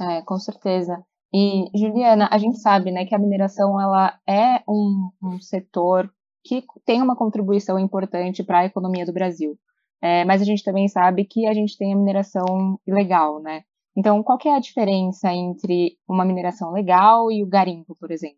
É, 0.01 0.22
com 0.24 0.38
certeza. 0.38 1.04
E, 1.34 1.66
Juliana, 1.77 2.30
a 2.32 2.38
gente 2.38 2.60
sabe, 2.60 2.92
né, 2.92 3.06
que 3.06 3.13
a 3.13 3.20
mineração, 3.20 3.80
ela 3.80 4.18
é 4.27 4.63
um, 4.68 5.10
um 5.22 5.39
setor 5.39 6.12
que 6.48 6.63
tem 6.86 7.01
uma 7.01 7.16
contribuição 7.16 7.77
importante 7.77 8.44
para 8.44 8.60
a 8.60 8.66
economia 8.66 9.06
do 9.06 9.13
Brasil. 9.13 9.58
É, 10.01 10.24
mas 10.25 10.42
a 10.42 10.46
gente 10.46 10.63
também 10.63 10.88
sabe 10.88 11.25
que 11.25 11.46
a 11.46 11.54
gente 11.54 11.77
tem 11.77 11.94
a 11.94 11.98
mineração 11.98 12.80
ilegal, 12.88 13.42
né? 13.42 13.63
Então, 13.96 14.22
qual 14.22 14.38
é 14.46 14.56
a 14.56 14.60
diferença 14.60 15.34
entre 15.34 15.98
uma 16.08 16.24
mineração 16.24 16.72
legal 16.72 17.32
e 17.32 17.44
o 17.44 17.48
garimpo, 17.48 17.96
por 18.00 18.12
exemplo? 18.12 18.38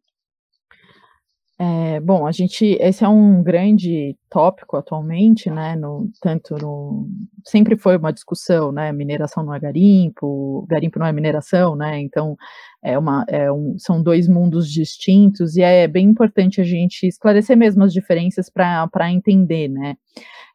É, 1.61 1.99
bom, 1.99 2.25
a 2.25 2.31
gente, 2.31 2.77
esse 2.79 3.03
é 3.03 3.09
um 3.09 3.43
grande 3.43 4.17
tópico 4.29 4.77
atualmente, 4.77 5.49
né, 5.49 5.75
no, 5.75 6.09
tanto 6.21 6.55
no, 6.55 7.07
sempre 7.45 7.77
foi 7.77 7.97
uma 7.97 8.13
discussão, 8.13 8.71
né, 8.71 8.91
mineração 8.91 9.43
não 9.43 9.53
é 9.53 9.59
garimpo, 9.59 10.65
garimpo 10.69 10.99
não 10.99 11.05
é 11.05 11.11
mineração, 11.11 11.75
né, 11.75 11.99
então 11.99 12.37
é 12.83 12.97
uma, 12.97 13.25
é 13.27 13.51
um, 13.51 13.75
são 13.77 14.01
dois 14.01 14.27
mundos 14.27 14.71
distintos 14.71 15.55
e 15.57 15.61
é 15.61 15.87
bem 15.87 16.07
importante 16.07 16.61
a 16.61 16.63
gente 16.63 17.07
esclarecer 17.07 17.57
mesmo 17.57 17.83
as 17.83 17.91
diferenças 17.91 18.49
para 18.49 19.11
entender, 19.11 19.67
né, 19.67 19.95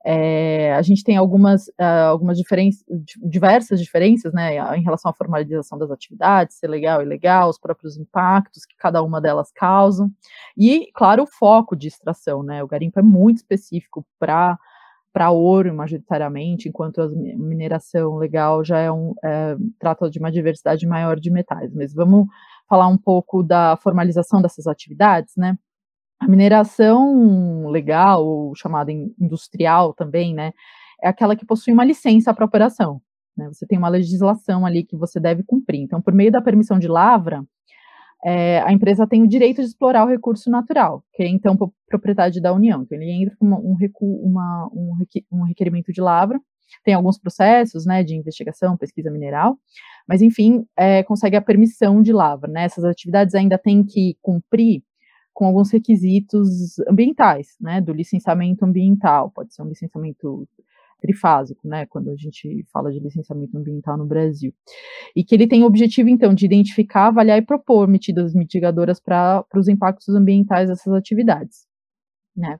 é, 0.06 0.74
a 0.74 0.82
gente 0.82 1.02
tem 1.02 1.16
algumas, 1.16 1.68
uh, 1.68 2.10
algumas 2.10 2.36
diferenças, 2.36 2.84
diversas 3.22 3.80
diferenças, 3.80 4.34
né, 4.34 4.56
em 4.76 4.82
relação 4.82 5.10
à 5.10 5.14
formalização 5.14 5.78
das 5.78 5.90
atividades, 5.90 6.58
ser 6.58 6.68
legal 6.68 7.00
e 7.00 7.06
ilegal, 7.06 7.48
os 7.48 7.58
próprios 7.58 7.96
impactos 7.96 8.66
que 8.66 8.76
cada 8.76 9.02
uma 9.02 9.18
delas 9.18 9.50
causam, 9.50 10.10
e, 10.58 10.90
claro, 10.94 11.22
o 11.22 11.26
foco 11.26 11.74
de 11.74 11.88
extração, 11.88 12.42
né, 12.42 12.62
o 12.62 12.68
garimpo 12.68 13.00
é 13.00 13.02
muito 13.02 13.38
específico 13.38 13.63
para 14.18 14.59
para 15.12 15.30
ouro, 15.30 15.73
majoritariamente, 15.73 16.68
enquanto 16.68 17.00
a 17.00 17.09
mineração 17.09 18.16
legal 18.16 18.64
já 18.64 18.80
é 18.80 18.90
um, 18.90 19.14
é, 19.25 19.56
trata 19.78 20.11
de 20.11 20.18
uma 20.18 20.28
diversidade 20.30 20.85
maior 20.88 21.21
de 21.21 21.30
metais. 21.30 21.73
Mas 21.73 21.94
vamos 21.94 22.26
falar 22.68 22.88
um 22.88 22.99
pouco 22.99 23.40
da 23.40 23.76
formalização 23.76 24.42
dessas 24.42 24.66
atividades, 24.66 25.37
né? 25.37 25.56
A 26.18 26.26
mineração 26.26 27.68
legal, 27.68 28.52
chamada 28.56 28.90
industrial 28.90 29.94
também, 29.94 30.35
né, 30.35 30.52
é 31.02 31.09
aquela 31.09 31.37
que 31.37 31.47
possui 31.47 31.73
uma 31.73 31.85
licença 31.85 32.33
para 32.33 32.44
operação. 32.44 33.00
Né, 33.37 33.49
você 33.52 33.66
tem 33.66 33.78
uma 33.78 33.88
legislação 33.88 34.64
ali 34.64 34.85
que 34.85 34.97
você 34.97 35.21
deve 35.21 35.42
cumprir. 35.44 35.80
Então, 35.80 36.00
por 36.00 36.14
meio 36.14 36.33
da 36.33 36.40
permissão 36.40 36.78
de 36.78 36.88
lavra, 36.88 37.44
é, 38.24 38.60
a 38.62 38.72
empresa 38.72 39.06
tem 39.06 39.22
o 39.22 39.28
direito 39.28 39.60
de 39.60 39.68
explorar 39.68 40.04
o 40.04 40.08
recurso 40.08 40.50
natural, 40.50 41.04
que 41.12 41.22
é 41.22 41.28
então 41.28 41.56
propriedade 41.86 42.40
da 42.40 42.52
União. 42.54 42.82
Então, 42.82 42.98
ele 42.98 43.10
entra 43.10 43.36
com 43.36 43.46
uma, 43.46 43.58
um, 43.58 43.74
recu, 43.74 44.06
uma, 44.06 44.70
um, 44.72 44.96
um 45.30 45.42
requerimento 45.42 45.92
de 45.92 46.00
lavra, 46.00 46.40
tem 46.82 46.94
alguns 46.94 47.18
processos, 47.18 47.84
né, 47.84 48.02
de 48.02 48.16
investigação, 48.16 48.76
pesquisa 48.76 49.10
mineral, 49.10 49.58
mas 50.08 50.22
enfim, 50.22 50.66
é, 50.76 51.02
consegue 51.02 51.36
a 51.36 51.42
permissão 51.42 52.00
de 52.02 52.12
lavra, 52.12 52.50
né, 52.50 52.64
essas 52.64 52.84
atividades 52.84 53.34
ainda 53.34 53.58
têm 53.58 53.84
que 53.84 54.16
cumprir 54.22 54.82
com 55.32 55.46
alguns 55.46 55.70
requisitos 55.70 56.78
ambientais, 56.88 57.56
né, 57.60 57.80
do 57.80 57.92
licenciamento 57.92 58.64
ambiental, 58.64 59.30
pode 59.30 59.54
ser 59.54 59.62
um 59.62 59.68
licenciamento 59.68 60.48
trifásico, 61.04 61.68
né, 61.68 61.84
quando 61.84 62.11
a 62.11 62.16
gente 62.16 62.64
fala 62.73 62.90
de 62.90 62.99
licenciamento 62.99 63.58
ambiental 63.58 63.99
no 63.99 64.06
Brasil, 64.06 64.54
e 65.14 65.23
que 65.23 65.34
ele 65.34 65.46
tem 65.46 65.62
o 65.62 65.66
objetivo, 65.66 66.08
então, 66.08 66.32
de 66.32 66.46
identificar, 66.46 67.08
avaliar 67.08 67.37
e 67.37 67.42
propor 67.42 67.87
medidas 67.87 68.34
mitigadoras 68.34 68.99
para 68.99 69.44
os 69.54 69.68
impactos 69.68 70.08
ambientais 70.14 70.70
dessas 70.70 70.94
atividades, 70.94 71.66
né. 72.34 72.58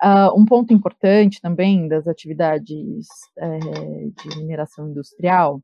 Uh, 0.00 0.36
um 0.36 0.44
ponto 0.44 0.72
importante 0.72 1.40
também 1.40 1.86
das 1.86 2.08
atividades 2.08 3.06
é, 3.38 3.58
de 3.58 4.38
mineração 4.38 4.88
industrial 4.88 5.62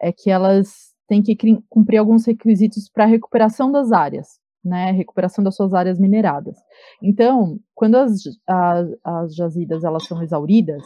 é 0.00 0.10
que 0.10 0.30
elas 0.30 0.94
têm 1.06 1.22
que 1.22 1.36
cumprir 1.68 1.98
alguns 1.98 2.24
requisitos 2.24 2.88
para 2.88 3.04
a 3.04 3.06
recuperação 3.06 3.70
das 3.70 3.92
áreas, 3.92 4.38
né, 4.64 4.90
recuperação 4.92 5.44
das 5.44 5.54
suas 5.54 5.74
áreas 5.74 5.98
mineradas. 5.98 6.56
Então, 7.02 7.58
quando 7.74 7.96
as, 7.96 8.22
as, 8.46 8.88
as 9.04 9.34
jazidas 9.34 9.84
elas 9.84 10.06
são 10.06 10.22
exauridas, 10.22 10.82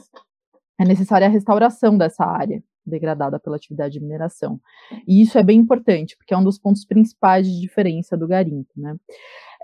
é 0.81 0.85
necessária 0.85 1.27
a 1.27 1.31
restauração 1.31 1.97
dessa 1.97 2.25
área 2.25 2.63
degradada 2.85 3.39
pela 3.39 3.57
atividade 3.57 3.95
de 3.95 4.01
mineração. 4.01 4.61
E 5.07 5.23
isso 5.23 5.39
é 5.39 5.43
bem 5.43 5.61
importante, 5.61 6.17
porque 6.17 6.35
é 6.35 6.37
um 6.37 6.43
dos 6.43 6.59
pontos 6.59 6.85
principais 6.85 7.47
de 7.47 7.61
diferença 7.61 8.17
do 8.17 8.27
garimpo, 8.27 8.71
né. 8.77 8.97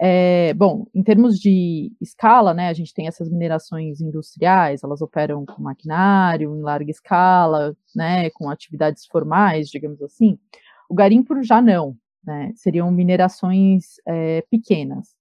É, 0.00 0.55
bom, 0.55 0.87
em 0.95 1.03
termos 1.03 1.41
de 1.41 1.93
escala, 2.00 2.55
né, 2.55 2.69
a 2.69 2.73
gente 2.73 2.95
tem 2.95 3.09
essas 3.09 3.29
minerações 3.29 4.00
industriais, 4.00 4.85
elas 4.85 5.03
operam 5.03 5.45
com 5.45 5.61
maquinário 5.61 6.57
em 6.57 6.62
larga 6.62 6.91
escala, 6.91 7.77
né, 7.97 8.31
com 8.31 8.49
atividades 8.49 9.07
formais, 9.07 9.69
digamos 9.69 10.00
assim. 10.00 10.38
O 10.88 10.95
garimpo 10.95 11.43
já 11.43 11.61
não, 11.61 11.97
né? 12.25 12.53
Seriam 12.55 12.91
minerações 12.91 13.97
é, 14.07 14.43
pequenas. 14.50 15.17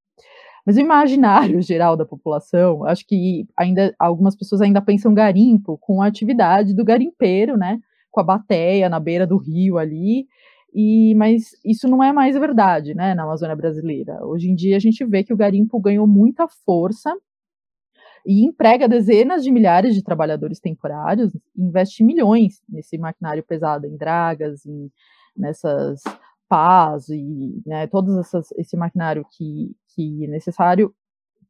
Mas 0.67 0.75
o 0.75 0.81
imaginário 0.81 1.61
geral 1.61 1.95
da 1.95 2.05
população, 2.05 2.83
acho 2.83 3.07
que 3.07 3.47
ainda 3.55 3.95
algumas 3.97 4.35
pessoas 4.35 4.59
ainda 4.59 4.81
pensam 4.81 5.13
garimpo 5.13 5.77
com 5.77 6.01
a 6.01 6.07
atividade 6.07 6.75
do 6.75 6.83
garimpeiro, 6.83 7.55
né? 7.55 7.79
Com 8.11 8.19
a 8.19 8.23
bateia 8.23 8.89
na 8.89 8.99
beira 8.99 9.25
do 9.25 9.37
rio 9.37 9.77
ali. 9.77 10.27
E, 10.73 11.15
mas 11.15 11.51
isso 11.63 11.87
não 11.87 12.03
é 12.03 12.11
mais 12.11 12.37
verdade, 12.37 12.93
né, 12.93 13.15
na 13.15 13.23
Amazônia 13.23 13.55
brasileira. 13.55 14.19
Hoje 14.25 14.49
em 14.49 14.55
dia 14.55 14.75
a 14.75 14.79
gente 14.79 15.05
vê 15.05 15.23
que 15.23 15.33
o 15.33 15.37
garimpo 15.37 15.79
ganhou 15.79 16.05
muita 16.05 16.45
força 16.65 17.15
e 18.25 18.45
emprega 18.45 18.89
dezenas 18.89 19.45
de 19.45 19.51
milhares 19.51 19.95
de 19.95 20.03
trabalhadores 20.03 20.59
temporários, 20.59 21.31
investe 21.57 22.03
milhões 22.03 22.61
nesse 22.67 22.97
maquinário 22.97 23.41
pesado, 23.41 23.87
em 23.87 23.95
dragas, 23.95 24.65
em, 24.65 24.91
nessas 25.35 26.01
paz 26.47 27.09
e 27.09 27.61
né, 27.65 27.87
todo 27.87 28.21
esse 28.57 28.77
maquinário 28.77 29.25
que, 29.31 29.75
que 29.93 30.25
é 30.25 30.27
necessário 30.27 30.93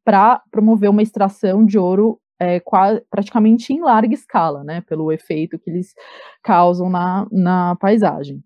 para 0.04 0.42
promover 0.50 0.90
uma 0.90 1.02
extração 1.02 1.64
de 1.64 1.78
ouro 1.78 2.20
é, 2.38 2.60
quase, 2.60 3.02
praticamente 3.10 3.72
em 3.72 3.80
larga 3.80 4.14
escala, 4.14 4.62
né, 4.62 4.80
pelo 4.82 5.10
efeito 5.12 5.58
que 5.58 5.68
eles 5.70 5.94
causam 6.42 6.88
na, 6.88 7.26
na 7.30 7.76
paisagem. 7.76 8.42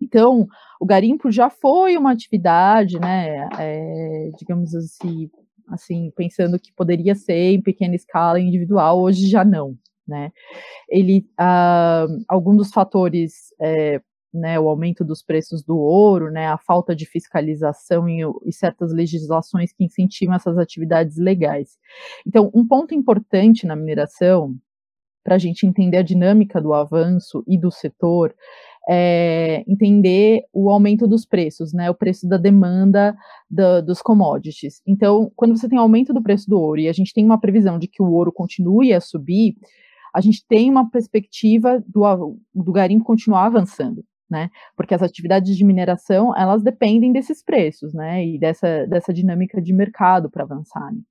Então, 0.00 0.46
o 0.80 0.86
garimpo 0.86 1.30
já 1.30 1.50
foi 1.50 1.96
uma 1.96 2.12
atividade, 2.12 2.98
né, 2.98 3.48
é, 3.58 4.30
digamos 4.38 4.74
assim, 4.74 5.30
assim, 5.68 6.12
pensando 6.16 6.58
que 6.58 6.72
poderia 6.72 7.14
ser 7.14 7.52
em 7.52 7.62
pequena 7.62 7.94
escala 7.94 8.40
individual, 8.40 9.00
hoje 9.00 9.26
já 9.26 9.44
não, 9.44 9.76
né. 10.06 10.32
Ele, 10.88 11.26
ah, 11.38 12.06
algum 12.28 12.56
dos 12.56 12.70
fatores 12.70 13.54
é, 13.60 14.00
né, 14.32 14.58
o 14.58 14.68
aumento 14.68 15.04
dos 15.04 15.22
preços 15.22 15.62
do 15.62 15.76
ouro, 15.76 16.30
né, 16.30 16.46
a 16.46 16.58
falta 16.58 16.94
de 16.94 17.04
fiscalização 17.04 18.08
e, 18.08 18.20
e, 18.44 18.52
certas 18.52 18.92
legislações 18.92 19.72
que 19.72 19.84
incentivam 19.84 20.34
essas 20.34 20.56
atividades 20.56 21.16
legais. 21.16 21.76
Então, 22.26 22.50
um 22.54 22.66
ponto 22.66 22.94
importante 22.94 23.66
na 23.66 23.74
mineração, 23.74 24.54
para 25.24 25.34
a 25.34 25.38
gente 25.38 25.66
entender 25.66 25.98
a 25.98 26.02
dinâmica 26.02 26.60
do 26.60 26.72
avanço 26.72 27.44
e 27.46 27.58
do 27.58 27.70
setor, 27.70 28.34
é 28.88 29.62
entender 29.68 30.44
o 30.52 30.70
aumento 30.70 31.06
dos 31.06 31.26
preços, 31.26 31.72
né, 31.72 31.90
o 31.90 31.94
preço 31.94 32.26
da 32.26 32.38
demanda 32.38 33.14
da, 33.50 33.80
dos 33.80 34.00
commodities. 34.00 34.80
Então, 34.86 35.30
quando 35.36 35.56
você 35.56 35.68
tem 35.68 35.78
aumento 35.78 36.14
do 36.14 36.22
preço 36.22 36.48
do 36.48 36.58
ouro 36.58 36.80
e 36.80 36.88
a 36.88 36.92
gente 36.92 37.12
tem 37.12 37.24
uma 37.24 37.38
previsão 37.38 37.78
de 37.78 37.86
que 37.86 38.02
o 38.02 38.10
ouro 38.10 38.32
continue 38.32 38.92
a 38.92 39.00
subir, 39.00 39.56
a 40.14 40.20
gente 40.20 40.44
tem 40.48 40.70
uma 40.70 40.90
perspectiva 40.90 41.82
do, 41.86 42.36
do 42.54 42.72
garimpo 42.72 43.04
continuar 43.04 43.46
avançando 43.46 44.04
né? 44.30 44.50
Porque 44.76 44.94
as 44.94 45.02
atividades 45.02 45.56
de 45.56 45.64
mineração, 45.64 46.34
elas 46.36 46.62
dependem 46.62 47.12
desses 47.12 47.42
preços, 47.42 47.92
né? 47.92 48.24
E 48.24 48.38
dessa, 48.38 48.86
dessa 48.86 49.12
dinâmica 49.12 49.60
de 49.60 49.72
mercado 49.72 50.30
para 50.30 50.44
avançarem. 50.44 51.04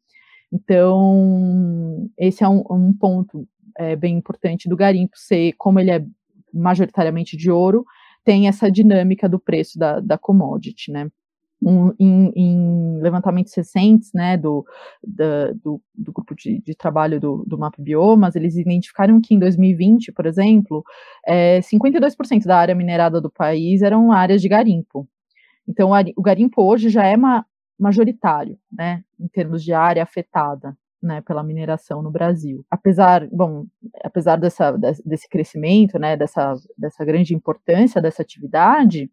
Então, 0.52 2.10
esse 2.18 2.44
é 2.44 2.48
um, 2.48 2.64
um 2.70 2.94
ponto 2.94 3.48
é, 3.78 3.96
bem 3.96 4.18
importante 4.18 4.68
do 4.68 4.76
garimpo 4.76 5.16
ser, 5.16 5.54
como 5.58 5.80
ele 5.80 5.92
é 5.92 6.04
majoritariamente 6.54 7.38
de 7.38 7.52
ouro, 7.52 7.86
tem 8.24 8.48
essa 8.48 8.72
dinâmica 8.72 9.30
do 9.30 9.40
preço 9.40 9.78
da, 9.78 10.00
da 10.00 10.18
commodity, 10.18 10.92
né? 10.92 11.10
Um, 11.62 11.94
em, 12.00 12.32
em, 12.36 13.02
levantamentos 13.02 13.54
recentes, 13.54 14.12
né, 14.14 14.38
do, 14.38 14.66
da, 15.06 15.52
do, 15.54 15.82
do, 15.94 16.12
grupo 16.12 16.34
de, 16.36 16.62
de 16.62 16.76
trabalho 16.76 17.20
do, 17.20 17.44
do 17.46 17.58
Map 17.58 17.76
Biomas, 17.78 18.36
eles 18.36 18.56
identificaram 18.56 19.20
que 19.22 19.34
em 19.34 19.40
2020, 19.40 20.12
por 20.12 20.26
exemplo, 20.26 20.84
é, 21.26 21.60
52% 21.60 22.46
da 22.46 22.58
área 22.58 22.76
minerada 22.76 23.20
do 23.20 23.30
país 23.30 23.82
eram 23.82 24.12
áreas 24.12 24.42
de 24.42 24.48
garimpo. 24.48 25.08
Então, 25.68 25.92
o 26.16 26.22
garimpo 26.22 26.64
hoje 26.64 26.90
já 26.90 27.06
é 27.06 27.16
ma, 27.16 27.46
majoritário, 27.78 28.58
né, 28.72 29.04
em 29.20 29.28
termos 29.28 29.64
de 29.64 29.74
área 29.74 30.02
afetada, 30.02 30.76
né, 31.02 31.22
pela 31.22 31.44
mineração 31.44 32.02
no 32.02 32.12
Brasil. 32.12 32.66
Apesar, 32.70 33.28
bom, 33.32 33.66
apesar 34.04 34.38
dessa, 34.38 34.72
desse 35.06 35.30
crescimento, 35.30 36.00
né, 36.00 36.18
dessa, 36.18 36.56
dessa 36.78 37.06
grande 37.06 37.34
importância 37.34 38.02
dessa 38.02 38.22
atividade, 38.22 39.10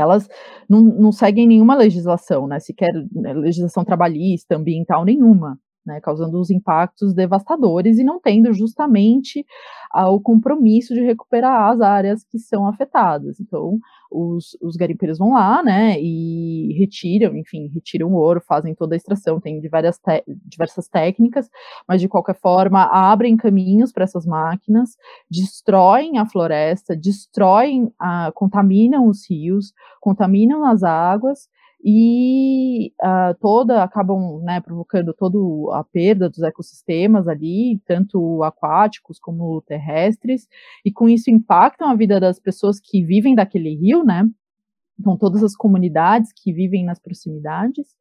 elas 0.00 0.28
não, 0.68 0.80
não 0.80 1.12
seguem 1.12 1.46
nenhuma 1.46 1.74
legislação, 1.74 2.46
né, 2.46 2.58
sequer 2.60 2.92
né, 3.12 3.32
legislação 3.32 3.84
trabalhista, 3.84 4.56
ambiental 4.56 5.04
nenhuma, 5.04 5.58
né, 5.86 6.00
causando 6.00 6.38
os 6.40 6.50
impactos 6.50 7.14
devastadores 7.14 7.98
e 7.98 8.04
não 8.04 8.20
tendo 8.20 8.52
justamente 8.52 9.46
ah, 9.92 10.10
o 10.10 10.20
compromisso 10.20 10.92
de 10.92 11.00
recuperar 11.00 11.70
as 11.70 11.80
áreas 11.80 12.24
que 12.24 12.38
são 12.38 12.66
afetadas. 12.66 13.38
Então, 13.40 13.78
os, 14.10 14.56
os 14.60 14.76
garimpeiros 14.76 15.18
vão 15.18 15.32
lá, 15.32 15.62
né, 15.62 15.96
e 16.00 16.74
retiram, 16.78 17.36
enfim, 17.36 17.68
retiram 17.72 18.08
o 18.08 18.16
ouro, 18.16 18.40
fazem 18.46 18.74
toda 18.74 18.94
a 18.94 18.96
extração, 18.96 19.40
tem 19.40 19.60
diversas, 19.60 20.00
diversas 20.44 20.88
técnicas, 20.88 21.48
mas 21.86 22.00
de 22.00 22.08
qualquer 22.08 22.38
forma 22.38 22.84
abrem 22.84 23.36
caminhos 23.36 23.92
para 23.92 24.04
essas 24.04 24.26
máquinas, 24.26 24.96
destroem 25.30 26.18
a 26.18 26.26
floresta, 26.26 26.96
destroem, 26.96 27.92
a, 27.98 28.32
contaminam 28.34 29.06
os 29.08 29.28
rios, 29.28 29.72
contaminam 30.00 30.64
as 30.64 30.82
águas, 30.82 31.48
e 31.84 32.92
uh, 33.02 33.34
toda 33.40 33.82
acabam 33.82 34.40
né, 34.42 34.60
provocando 34.60 35.12
toda 35.14 35.38
a 35.78 35.84
perda 35.84 36.28
dos 36.28 36.42
ecossistemas 36.42 37.28
ali, 37.28 37.80
tanto 37.86 38.42
aquáticos 38.42 39.18
como 39.18 39.62
terrestres, 39.62 40.48
e 40.84 40.90
com 40.90 41.08
isso 41.08 41.30
impactam 41.30 41.88
a 41.88 41.94
vida 41.94 42.18
das 42.18 42.40
pessoas 42.40 42.80
que 42.80 43.02
vivem 43.02 43.34
daquele 43.34 43.74
rio, 43.74 44.04
né? 44.04 44.28
Então, 44.98 45.16
todas 45.16 45.44
as 45.44 45.54
comunidades 45.54 46.32
que 46.32 46.52
vivem 46.52 46.84
nas 46.84 46.98
proximidades, 46.98 47.94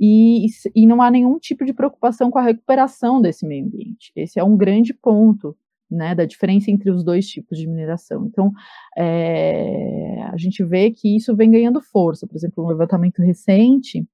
e, 0.00 0.46
e 0.74 0.86
não 0.86 1.02
há 1.02 1.10
nenhum 1.10 1.38
tipo 1.38 1.64
de 1.64 1.74
preocupação 1.74 2.30
com 2.30 2.38
a 2.38 2.42
recuperação 2.42 3.20
desse 3.20 3.46
meio 3.46 3.66
ambiente. 3.66 4.10
Esse 4.16 4.40
é 4.40 4.44
um 4.44 4.56
grande 4.56 4.94
ponto 4.94 5.54
né, 5.90 6.14
da 6.14 6.24
diferença 6.24 6.70
entre 6.70 6.90
os 6.90 7.02
dois 7.02 7.26
tipos 7.26 7.58
de 7.58 7.66
mineração. 7.66 8.26
Então, 8.26 8.52
é, 8.96 10.22
a 10.32 10.36
gente 10.36 10.64
vê 10.64 10.90
que 10.90 11.16
isso 11.16 11.34
vem 11.34 11.50
ganhando 11.50 11.80
força. 11.80 12.26
Por 12.26 12.36
exemplo, 12.36 12.64
um 12.64 12.68
levantamento 12.68 13.20
recente 13.20 14.06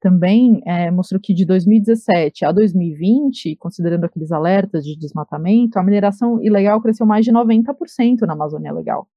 também 0.00 0.62
é, 0.64 0.90
mostrou 0.90 1.20
que 1.20 1.34
de 1.34 1.44
2017 1.44 2.44
a 2.44 2.52
2020, 2.52 3.56
considerando 3.56 4.04
aqueles 4.04 4.30
alertas 4.30 4.84
de 4.84 4.96
desmatamento, 4.96 5.78
a 5.78 5.82
mineração 5.82 6.40
ilegal 6.42 6.80
cresceu 6.80 7.06
mais 7.06 7.24
de 7.24 7.32
90% 7.32 8.20
na 8.26 8.34
Amazônia 8.34 8.72
Legal. 8.72 9.08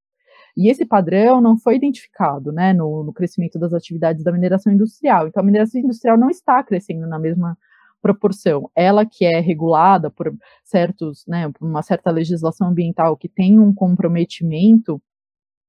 E 0.57 0.69
esse 0.69 0.85
padrão 0.85 1.39
não 1.41 1.57
foi 1.57 1.75
identificado 1.75 2.51
né, 2.51 2.73
no, 2.73 3.03
no 3.03 3.13
crescimento 3.13 3.59
das 3.59 3.73
atividades 3.73 4.23
da 4.23 4.31
mineração 4.31 4.73
industrial. 4.73 5.27
Então, 5.27 5.41
a 5.41 5.45
mineração 5.45 5.79
industrial 5.79 6.17
não 6.17 6.29
está 6.29 6.63
crescendo 6.63 7.07
na 7.07 7.19
mesma 7.19 7.57
proporção. 8.01 8.69
Ela 8.75 9.05
que 9.05 9.25
é 9.25 9.39
regulada 9.39 10.09
por 10.09 10.33
certos, 10.63 11.23
né, 11.27 11.49
por 11.51 11.67
uma 11.67 11.81
certa 11.81 12.11
legislação 12.11 12.67
ambiental 12.69 13.17
que 13.17 13.29
tem 13.29 13.59
um 13.59 13.73
comprometimento 13.73 15.01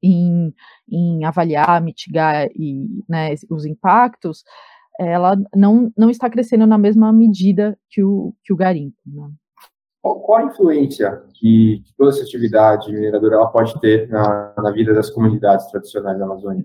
em, 0.03 0.55
em 0.89 1.25
avaliar, 1.25 1.83
mitigar 1.83 2.49
e, 2.55 2.87
né, 3.09 3.35
os 3.51 3.67
impactos, 3.67 4.43
ela 4.99 5.37
não, 5.55 5.93
não 5.97 6.11
está 6.11 6.29
crescendo 6.29 6.67
na 6.67 6.79
mesma 6.79 7.13
medida 7.13 7.79
que 7.89 8.03
o, 8.03 8.35
que 8.45 8.53
o 8.53 8.57
garimpo. 8.57 8.97
Né? 9.07 9.31
Qual 10.03 10.37
a 10.37 10.45
influência 10.45 11.23
que, 11.35 11.83
que, 11.85 11.95
toda 11.97 12.11
essa 12.11 12.23
atividade 12.23 12.93
mineradora 12.93 13.37
ela 13.37 13.49
pode 13.49 13.79
ter 13.81 14.09
na, 14.09 14.55
na 14.57 14.71
vida 14.71 14.95
das 14.95 15.11
comunidades 15.11 15.67
tradicionais 15.71 16.19
da 16.19 16.25
Amazônia? 16.25 16.65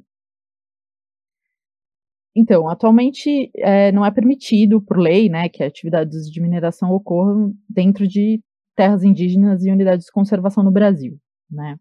Então, 2.35 2.67
atualmente 2.69 3.49
é, 3.55 3.91
não 3.91 4.05
é 4.05 4.11
permitido 4.11 4.81
por 4.81 4.97
lei, 4.97 5.29
né, 5.29 5.47
que 5.47 5.63
atividades 5.63 6.29
de 6.29 6.41
mineração 6.41 6.91
ocorram 6.91 7.53
dentro 7.69 8.07
de 8.07 8.41
terras 8.75 9.03
indígenas 9.03 9.63
e 9.63 9.71
unidades 9.71 10.05
de 10.05 10.11
conservação 10.11 10.63
no 10.63 10.71
Brasil, 10.71 11.17
né. 11.49 11.77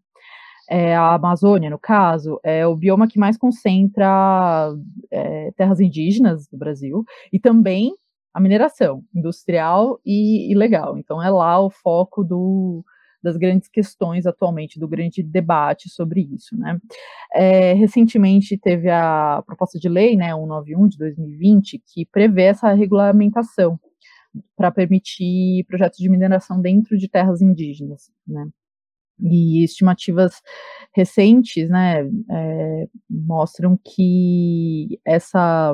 É, 0.69 0.95
a 0.95 1.13
Amazônia, 1.13 1.69
no 1.69 1.77
caso, 1.77 2.39
é 2.43 2.65
o 2.65 2.75
bioma 2.75 3.07
que 3.07 3.19
mais 3.19 3.37
concentra 3.37 4.73
é, 5.11 5.51
terras 5.51 5.79
indígenas 5.79 6.47
do 6.47 6.57
Brasil 6.57 7.03
e 7.31 7.39
também 7.39 7.93
a 8.33 8.39
mineração 8.39 9.03
industrial 9.13 9.99
e 10.03 10.51
ilegal. 10.51 10.97
Então, 10.97 11.21
é 11.21 11.29
lá 11.29 11.59
o 11.59 11.69
foco 11.69 12.23
do, 12.23 12.83
das 13.25 13.37
grandes 13.37 13.67
questões 13.67 14.27
atualmente, 14.27 14.79
do 14.79 14.87
grande 14.87 15.23
debate 15.23 15.89
sobre 15.89 16.21
isso. 16.21 16.55
Né? 16.55 16.79
É, 17.33 17.73
recentemente 17.73 18.57
teve 18.57 18.89
a 18.89 19.43
proposta 19.45 19.79
de 19.79 19.89
lei, 19.89 20.15
né, 20.15 20.27
191 20.33 20.87
de 20.87 20.97
2020, 20.99 21.81
que 21.85 22.05
prevê 22.05 22.43
essa 22.43 22.71
regulamentação 22.73 23.79
para 24.55 24.69
permitir 24.69 25.65
projetos 25.65 25.97
de 25.97 26.07
mineração 26.07 26.61
dentro 26.61 26.97
de 26.97 27.09
terras 27.09 27.41
indígenas. 27.41 28.11
Né? 28.27 28.47
E 29.19 29.63
estimativas 29.63 30.41
recentes 30.93 31.69
né, 31.69 32.07
é, 32.29 32.87
mostram 33.09 33.79
que 33.83 34.99
essa 35.03 35.73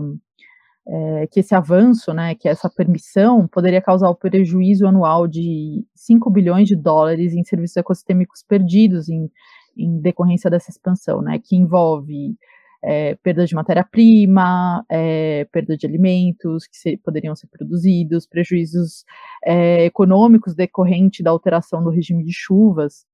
é, 0.94 1.28
que 1.28 1.40
esse 1.40 1.56
avanço, 1.56 2.14
né, 2.14 2.36
que 2.36 2.50
essa 2.50 2.70
permissão 2.70 3.48
poderia 3.48 3.82
causar 3.82 4.10
o 4.10 4.16
prejuízo 4.16 4.86
anual 4.86 5.26
de 5.26 5.86
5 5.96 6.30
bilhões 6.30 6.68
de 6.68 6.76
dólares 6.76 7.34
em 7.34 7.46
serviços 7.46 7.78
ecossistêmicos 7.78 8.44
perdidos 8.44 9.08
em, 9.08 9.32
em 9.78 10.02
decorrência 10.02 10.50
dessa 10.50 10.70
expansão, 10.70 11.22
né, 11.22 11.40
que 11.42 11.56
envolve 11.56 12.36
é, 12.84 13.16
perda 13.24 13.46
de 13.46 13.56
matéria-prima, 13.56 14.84
é, 14.90 15.46
perda 15.46 15.78
de 15.78 15.88
alimentos 15.88 16.68
que 16.68 16.98
poderiam 16.98 17.36
ser 17.38 17.48
produzidos, 17.48 18.28
prejuízos 18.28 19.06
é, 19.46 19.86
econômicos 19.86 20.54
decorrente 20.54 21.24
da 21.24 21.32
alteração 21.32 21.82
do 21.82 21.90
regime 21.90 22.24
de 22.26 22.34
chuvas, 22.34 23.06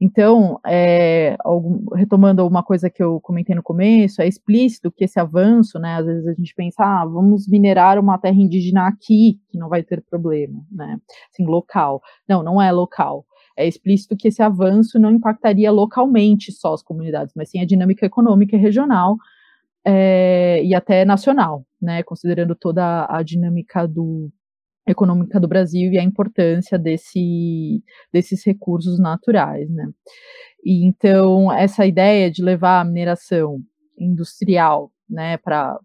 então, 0.00 0.60
é, 0.66 1.36
algum, 1.40 1.86
retomando 1.94 2.46
uma 2.46 2.62
coisa 2.62 2.90
que 2.90 3.02
eu 3.02 3.18
comentei 3.20 3.54
no 3.54 3.62
começo, 3.62 4.20
é 4.20 4.28
explícito 4.28 4.92
que 4.92 5.04
esse 5.04 5.18
avanço, 5.18 5.78
né, 5.78 5.94
às 5.96 6.04
vezes 6.04 6.26
a 6.26 6.34
gente 6.34 6.54
pensa, 6.54 6.84
ah, 6.84 7.06
vamos 7.06 7.48
minerar 7.48 7.98
uma 7.98 8.18
terra 8.18 8.36
indígena 8.36 8.86
aqui, 8.86 9.40
que 9.48 9.58
não 9.58 9.70
vai 9.70 9.82
ter 9.82 10.02
problema, 10.02 10.62
né, 10.70 10.98
assim, 11.32 11.46
local. 11.46 12.02
Não, 12.28 12.42
não 12.42 12.60
é 12.60 12.70
local. 12.70 13.24
É 13.56 13.66
explícito 13.66 14.16
que 14.16 14.28
esse 14.28 14.42
avanço 14.42 14.98
não 14.98 15.10
impactaria 15.10 15.72
localmente 15.72 16.52
só 16.52 16.74
as 16.74 16.82
comunidades, 16.82 17.32
mas 17.34 17.48
sim 17.48 17.60
a 17.60 17.64
dinâmica 17.66 18.04
econômica 18.04 18.54
e 18.54 18.58
regional 18.58 19.16
é, 19.82 20.62
e 20.62 20.74
até 20.74 21.04
nacional, 21.06 21.64
né, 21.80 22.02
considerando 22.02 22.54
toda 22.54 23.06
a 23.08 23.22
dinâmica 23.22 23.86
do 23.88 24.30
econômica 24.86 25.40
do 25.40 25.48
Brasil 25.48 25.92
e 25.92 25.98
a 25.98 26.02
importância 26.04 26.78
desse, 26.78 27.82
desses 28.12 28.44
recursos 28.44 28.98
naturais, 29.00 29.68
né? 29.70 29.88
E 30.64 30.84
então 30.86 31.52
essa 31.52 31.86
ideia 31.86 32.30
de 32.30 32.42
levar 32.42 32.80
a 32.80 32.84
mineração 32.84 33.60
industrial, 33.98 34.92
né, 35.08 35.36
para 35.38 35.78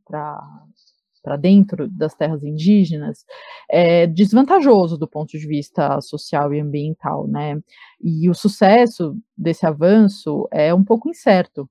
para 1.24 1.38
dentro 1.38 1.88
das 1.90 2.16
terras 2.16 2.44
indígenas 2.44 3.26
é 3.70 4.08
desvantajoso 4.08 4.98
do 4.98 5.08
ponto 5.08 5.38
de 5.38 5.48
vista 5.48 6.02
social 6.02 6.54
e 6.54 6.60
ambiental, 6.60 7.28
né? 7.28 7.60
E 8.02 8.30
o 8.30 8.34
sucesso 8.34 9.16
desse 9.38 9.66
avanço 9.66 10.48
é 10.52 10.74
um 10.74 10.84
pouco 10.84 11.10
incerto. 11.10 11.70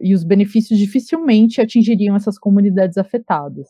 E 0.00 0.14
os 0.14 0.24
benefícios 0.24 0.78
dificilmente 0.78 1.60
atingiriam 1.60 2.16
essas 2.16 2.38
comunidades 2.38 2.98
afetadas. 2.98 3.68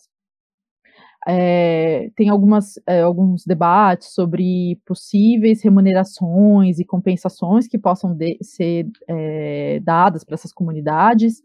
É, 1.29 2.09
tem 2.15 2.29
algumas, 2.29 2.79
é, 2.87 3.01
alguns 3.01 3.45
debates 3.45 4.15
sobre 4.15 4.81
possíveis 4.87 5.61
remunerações 5.61 6.79
e 6.79 6.85
compensações 6.85 7.67
que 7.67 7.77
possam 7.77 8.15
de, 8.15 8.39
ser 8.41 8.87
é, 9.09 9.81
dadas 9.83 10.23
para 10.23 10.35
essas 10.35 10.53
comunidades, 10.53 11.43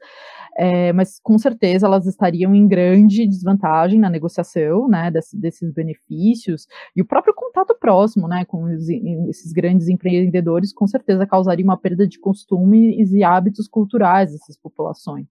mas 0.93 1.19
com 1.23 1.37
certeza 1.39 1.87
elas 1.87 2.05
estariam 2.05 2.53
em 2.53 2.67
grande 2.67 3.25
desvantagem 3.25 3.99
na 3.99 4.09
negociação 4.09 4.87
né, 4.87 5.09
desse, 5.09 5.35
desses 5.39 5.73
benefícios, 5.73 6.67
e 6.95 7.01
o 7.01 7.05
próprio 7.05 7.33
contato 7.33 7.73
próximo 7.79 8.27
né, 8.27 8.45
com 8.45 8.65
os, 8.65 8.87
esses 9.29 9.51
grandes 9.53 9.87
empreendedores 9.87 10.73
com 10.73 10.85
certeza 10.85 11.25
causaria 11.25 11.65
uma 11.65 11.77
perda 11.77 12.05
de 12.07 12.19
costumes 12.19 13.11
e 13.13 13.23
hábitos 13.23 13.67
culturais 13.67 14.33
dessas 14.33 14.57
populações. 14.57 15.25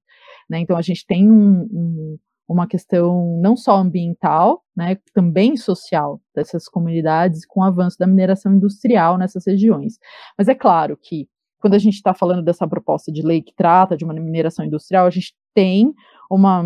Né, 0.49 0.59
então 0.59 0.77
a 0.77 0.83
gente 0.83 1.07
tem 1.07 1.31
um, 1.31 1.69
um 1.71 2.19
uma 2.53 2.67
questão 2.67 3.39
não 3.41 3.57
só 3.57 3.77
ambiental, 3.77 4.65
né, 4.77 4.97
também 5.15 5.57
social 5.57 6.21
dessas 6.35 6.69
comunidades 6.69 7.47
com 7.47 7.61
o 7.61 7.63
avanço 7.63 7.97
da 7.97 8.09
mineração 8.09 8.53
industrial 8.53 9.17
nessas 9.17 9.47
regiões. 9.47 9.99
Mas 10.37 10.49
é 10.49 10.55
claro 10.55 10.99
que 11.01 11.29
quando 11.61 11.75
a 11.75 11.79
gente 11.79 11.95
está 11.95 12.13
falando 12.13 12.43
dessa 12.43 12.67
proposta 12.67 13.13
de 13.13 13.23
lei 13.23 13.41
que 13.41 13.55
trata 13.55 13.97
de 13.97 14.05
uma 14.05 14.15
mineração 14.15 14.65
industrial, 14.65 15.07
a 15.07 15.11
gente 15.11 15.33
tem 15.55 15.95
uma 16.29 16.65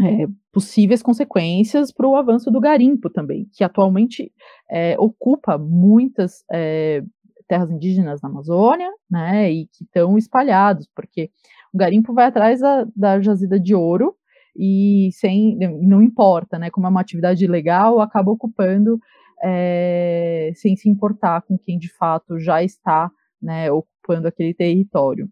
é, 0.00 0.26
possíveis 0.50 1.02
consequências 1.02 1.92
para 1.92 2.08
o 2.08 2.16
avanço 2.16 2.50
do 2.50 2.60
garimpo 2.60 3.10
também, 3.10 3.46
que 3.52 3.62
atualmente 3.62 4.32
é, 4.70 4.96
ocupa 4.98 5.58
muitas 5.58 6.44
é, 6.50 7.02
terras 7.46 7.70
indígenas 7.70 8.22
na 8.22 8.30
Amazônia, 8.30 8.90
né, 9.10 9.52
e 9.52 9.66
que 9.66 9.84
estão 9.84 10.16
espalhados, 10.16 10.88
porque 10.94 11.30
o 11.74 11.78
garimpo 11.78 12.14
vai 12.14 12.26
atrás 12.26 12.60
da, 12.60 12.86
da 12.96 13.20
jazida 13.20 13.60
de 13.60 13.74
ouro 13.74 14.16
e 14.56 15.10
sem, 15.12 15.56
não 15.56 16.02
importa, 16.02 16.58
né, 16.58 16.70
como 16.70 16.86
é 16.86 16.90
uma 16.90 17.00
atividade 17.00 17.44
ilegal, 17.44 18.00
acaba 18.00 18.30
ocupando 18.30 18.98
é, 19.42 20.52
sem 20.54 20.76
se 20.76 20.88
importar 20.88 21.42
com 21.42 21.56
quem 21.58 21.78
de 21.78 21.88
fato 21.88 22.38
já 22.38 22.62
está 22.62 23.10
né, 23.40 23.70
ocupando 23.70 24.28
aquele 24.28 24.54
território. 24.54 25.28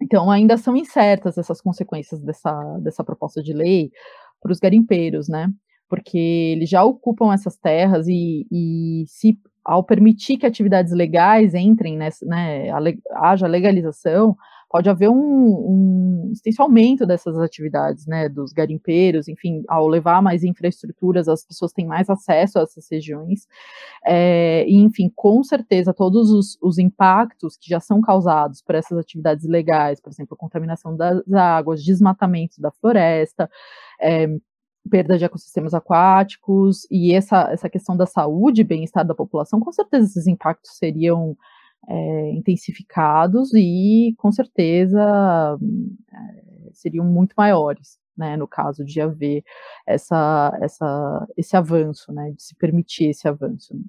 Então, 0.00 0.30
ainda 0.30 0.56
são 0.56 0.76
incertas 0.76 1.36
essas 1.38 1.60
consequências 1.60 2.20
dessa, 2.20 2.52
dessa 2.80 3.02
proposta 3.02 3.42
de 3.42 3.52
lei 3.52 3.90
para 4.40 4.52
os 4.52 4.60
garimpeiros, 4.60 5.28
né? 5.28 5.48
Porque 5.88 6.18
eles 6.56 6.68
já 6.68 6.84
ocupam 6.84 7.32
essas 7.32 7.56
terras 7.56 8.06
e, 8.06 8.46
e 8.50 9.04
se 9.08 9.38
ao 9.64 9.84
permitir 9.84 10.38
que 10.38 10.46
atividades 10.46 10.92
legais 10.92 11.54
entrem 11.54 11.96
nessa, 11.96 12.24
né, 12.24 12.70
haja 13.16 13.46
legalização, 13.46 14.34
pode 14.68 14.88
haver 14.88 15.08
um, 15.08 15.14
um 15.16 16.32
dessas 17.06 17.38
atividades, 17.38 18.06
né, 18.06 18.28
dos 18.28 18.52
garimpeiros, 18.52 19.28
enfim, 19.28 19.62
ao 19.68 19.88
levar 19.88 20.22
mais 20.22 20.44
infraestruturas, 20.44 21.28
as 21.28 21.44
pessoas 21.44 21.72
têm 21.72 21.86
mais 21.86 22.10
acesso 22.10 22.58
a 22.58 22.62
essas 22.62 22.86
regiões, 22.90 23.46
é, 24.04 24.64
e, 24.68 24.76
enfim, 24.76 25.10
com 25.14 25.42
certeza, 25.42 25.94
todos 25.94 26.30
os, 26.30 26.58
os, 26.60 26.78
impactos 26.78 27.56
que 27.56 27.68
já 27.68 27.80
são 27.80 28.00
causados 28.00 28.60
por 28.62 28.74
essas 28.74 28.98
atividades 28.98 29.46
legais, 29.46 30.00
por 30.00 30.10
exemplo, 30.10 30.36
contaminação 30.36 30.96
das 30.96 31.22
águas, 31.32 31.82
desmatamento 31.82 32.60
da 32.60 32.70
floresta, 32.70 33.50
é, 34.00 34.28
perda 34.90 35.18
de 35.18 35.24
ecossistemas 35.24 35.74
aquáticos 35.74 36.86
e 36.90 37.14
essa, 37.14 37.50
essa 37.50 37.68
questão 37.68 37.96
da 37.96 38.06
saúde 38.06 38.62
e 38.62 38.64
bem-estar 38.64 39.06
da 39.06 39.14
população, 39.14 39.60
com 39.60 39.72
certeza 39.72 40.06
esses 40.06 40.26
impactos 40.26 40.76
seriam 40.76 41.36
é, 41.88 42.30
intensificados 42.32 43.52
e, 43.54 44.14
com 44.18 44.30
certeza, 44.30 45.00
é, 46.12 46.70
seriam 46.72 47.04
muito 47.04 47.34
maiores, 47.36 47.98
né, 48.16 48.36
no 48.36 48.46
caso 48.46 48.84
de 48.84 49.00
haver 49.00 49.42
essa, 49.86 50.56
essa, 50.60 51.26
esse 51.36 51.56
avanço, 51.56 52.12
né, 52.12 52.32
de 52.32 52.42
se 52.42 52.54
permitir 52.56 53.10
esse 53.10 53.26
avanço. 53.26 53.74
Né. 53.74 53.84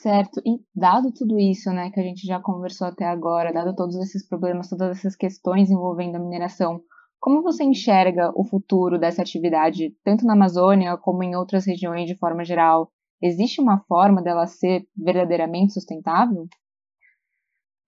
Certo, 0.00 0.40
e 0.44 0.58
dado 0.74 1.12
tudo 1.12 1.38
isso, 1.38 1.70
né, 1.70 1.90
que 1.90 2.00
a 2.00 2.02
gente 2.02 2.26
já 2.26 2.40
conversou 2.40 2.88
até 2.88 3.04
agora, 3.04 3.52
dado 3.52 3.74
todos 3.74 3.96
esses 3.96 4.26
problemas, 4.26 4.68
todas 4.68 4.98
essas 4.98 5.14
questões 5.14 5.70
envolvendo 5.70 6.16
a 6.16 6.18
mineração, 6.18 6.80
como 7.20 7.42
você 7.42 7.64
enxerga 7.64 8.32
o 8.34 8.44
futuro 8.44 8.98
dessa 8.98 9.22
atividade, 9.22 9.94
tanto 10.04 10.24
na 10.24 10.34
Amazônia 10.34 10.96
como 10.96 11.22
em 11.22 11.34
outras 11.34 11.66
regiões 11.66 12.06
de 12.06 12.16
forma 12.16 12.44
geral? 12.44 12.90
Existe 13.22 13.60
uma 13.60 13.78
forma 13.80 14.22
dela 14.22 14.46
ser 14.46 14.86
verdadeiramente 14.96 15.72
sustentável? 15.72 16.48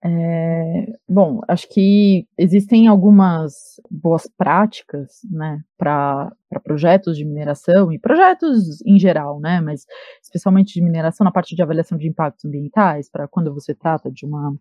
É, 0.01 0.93
bom, 1.09 1.41
acho 1.45 1.67
que 1.67 2.25
existem 2.37 2.87
algumas 2.87 3.81
boas 3.91 4.25
práticas, 4.37 5.19
né, 5.29 5.61
para 5.77 6.31
projetos 6.63 7.17
de 7.17 7.25
mineração 7.25 7.91
e 7.91 7.99
projetos 7.99 8.81
em 8.85 8.97
geral, 8.97 9.41
né, 9.41 9.59
mas 9.59 9.85
especialmente 10.23 10.73
de 10.73 10.81
mineração 10.81 11.25
na 11.25 11.31
parte 11.33 11.53
de 11.53 11.61
avaliação 11.61 11.97
de 11.97 12.07
impactos 12.07 12.45
ambientais, 12.45 13.09
para 13.09 13.27
quando 13.27 13.53
você 13.53 13.75
trata 13.75 14.09
de 14.09 14.25
uma 14.25 14.55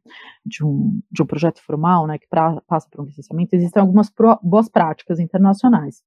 de 0.45 0.65
um, 0.65 1.01
de 1.09 1.23
um 1.23 1.27
projeto 1.27 1.63
formal, 1.63 2.05
né, 2.09 2.19
que 2.19 2.27
pra, 2.29 2.61
passa 2.67 2.89
por 2.91 3.03
um 3.03 3.05
licenciamento, 3.05 3.55
existem 3.55 3.81
algumas 3.81 4.11
pro, 4.11 4.41
boas 4.43 4.69
práticas 4.69 5.21
internacionais 5.21 6.03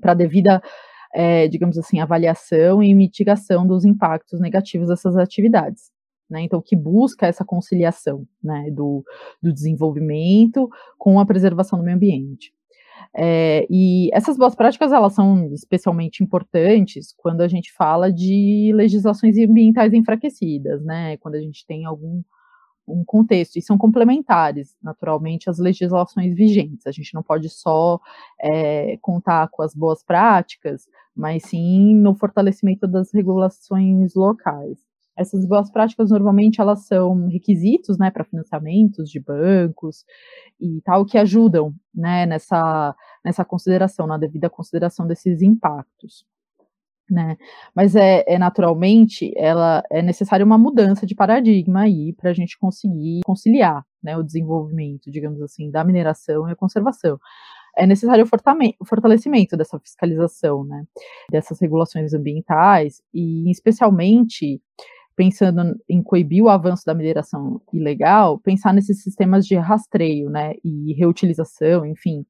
para 0.00 0.14
devida 0.14 0.62
é, 1.14 1.48
digamos 1.48 1.78
assim, 1.78 2.00
avaliação 2.00 2.82
e 2.82 2.94
mitigação 2.94 3.66
dos 3.66 3.84
impactos 3.84 4.40
negativos 4.40 4.88
dessas 4.88 5.16
atividades. 5.16 5.90
Né, 6.30 6.42
então, 6.42 6.60
que 6.60 6.76
busca 6.76 7.26
essa 7.26 7.42
conciliação 7.42 8.26
né, 8.44 8.70
do, 8.70 9.02
do, 9.42 9.50
desenvolvimento 9.50 10.68
com 10.98 11.18
a 11.18 11.24
preservação 11.24 11.78
do 11.78 11.84
meio 11.86 11.96
ambiente. 11.96 12.52
É, 13.16 13.66
e 13.70 14.10
essas 14.12 14.36
boas 14.36 14.54
práticas 14.54 14.92
elas 14.92 15.14
são 15.14 15.50
especialmente 15.54 16.22
importantes 16.22 17.14
quando 17.16 17.40
a 17.40 17.48
gente 17.48 17.72
fala 17.72 18.12
de 18.12 18.70
legislações 18.74 19.38
ambientais 19.38 19.94
enfraquecidas, 19.94 20.84
né, 20.84 21.16
quando 21.16 21.36
a 21.36 21.40
gente 21.40 21.64
tem 21.66 21.86
algum 21.86 22.22
um 22.88 23.04
contexto, 23.04 23.56
e 23.56 23.62
são 23.62 23.76
complementares, 23.76 24.76
naturalmente, 24.82 25.50
às 25.50 25.58
legislações 25.58 26.34
vigentes. 26.34 26.86
A 26.86 26.90
gente 26.90 27.14
não 27.14 27.22
pode 27.22 27.48
só 27.48 28.00
é, 28.40 28.96
contar 29.00 29.48
com 29.48 29.62
as 29.62 29.74
boas 29.74 30.02
práticas, 30.02 30.88
mas 31.18 31.42
sim 31.42 31.96
no 31.96 32.14
fortalecimento 32.14 32.86
das 32.86 33.12
regulações 33.12 34.14
locais. 34.14 34.78
Essas 35.16 35.44
boas 35.44 35.68
práticas 35.68 36.10
normalmente 36.10 36.60
elas 36.60 36.86
são 36.86 37.26
requisitos, 37.26 37.98
né, 37.98 38.08
para 38.08 38.24
financiamentos 38.24 39.10
de 39.10 39.18
bancos 39.18 40.04
e 40.60 40.80
tal 40.82 41.04
que 41.04 41.18
ajudam, 41.18 41.74
né, 41.92 42.24
nessa 42.24 42.94
nessa 43.24 43.44
consideração, 43.44 44.06
na 44.06 44.16
devida 44.16 44.48
consideração 44.48 45.08
desses 45.08 45.42
impactos. 45.42 46.24
Né? 47.10 47.36
Mas 47.74 47.96
é, 47.96 48.22
é, 48.26 48.38
naturalmente 48.38 49.32
ela 49.36 49.82
é 49.90 50.02
necessária 50.02 50.44
uma 50.44 50.58
mudança 50.58 51.06
de 51.06 51.14
paradigma 51.14 51.80
aí 51.82 52.12
para 52.12 52.30
a 52.30 52.34
gente 52.34 52.56
conseguir 52.58 53.20
conciliar 53.24 53.82
né, 54.02 54.16
o 54.16 54.22
desenvolvimento, 54.22 55.10
digamos 55.10 55.40
assim, 55.42 55.70
da 55.70 55.82
mineração 55.82 56.48
e 56.48 56.52
a 56.52 56.56
conservação. 56.56 57.18
É 57.76 57.86
necessário 57.86 58.24
o 58.24 58.84
fortalecimento 58.84 59.56
dessa 59.56 59.78
fiscalização, 59.78 60.64
né, 60.64 60.84
dessas 61.30 61.60
regulações 61.60 62.12
ambientais 62.12 63.00
e, 63.14 63.50
especialmente, 63.50 64.60
pensando 65.14 65.76
em 65.88 66.02
coibir 66.02 66.44
o 66.44 66.48
avanço 66.48 66.84
da 66.86 66.94
mineração 66.94 67.60
ilegal, 67.72 68.38
pensar 68.38 68.72
nesses 68.72 69.02
sistemas 69.02 69.46
de 69.46 69.56
rastreio, 69.56 70.30
né, 70.30 70.54
e 70.64 70.92
reutilização, 70.94 71.84
enfim, 71.84 72.24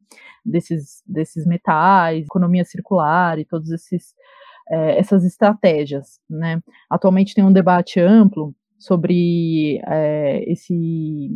desses, 0.44 1.02
desses 1.06 1.46
metais, 1.46 2.24
economia 2.24 2.64
circular 2.64 3.38
e 3.38 3.44
todos 3.44 3.70
esses 3.70 4.14
é, 4.70 4.98
essas 4.98 5.24
estratégias, 5.24 6.20
né? 6.28 6.60
Atualmente 6.90 7.34
tem 7.34 7.44
um 7.44 7.52
debate 7.52 8.00
amplo 8.00 8.54
sobre 8.78 9.80
é, 9.86 10.44
esse 10.50 11.30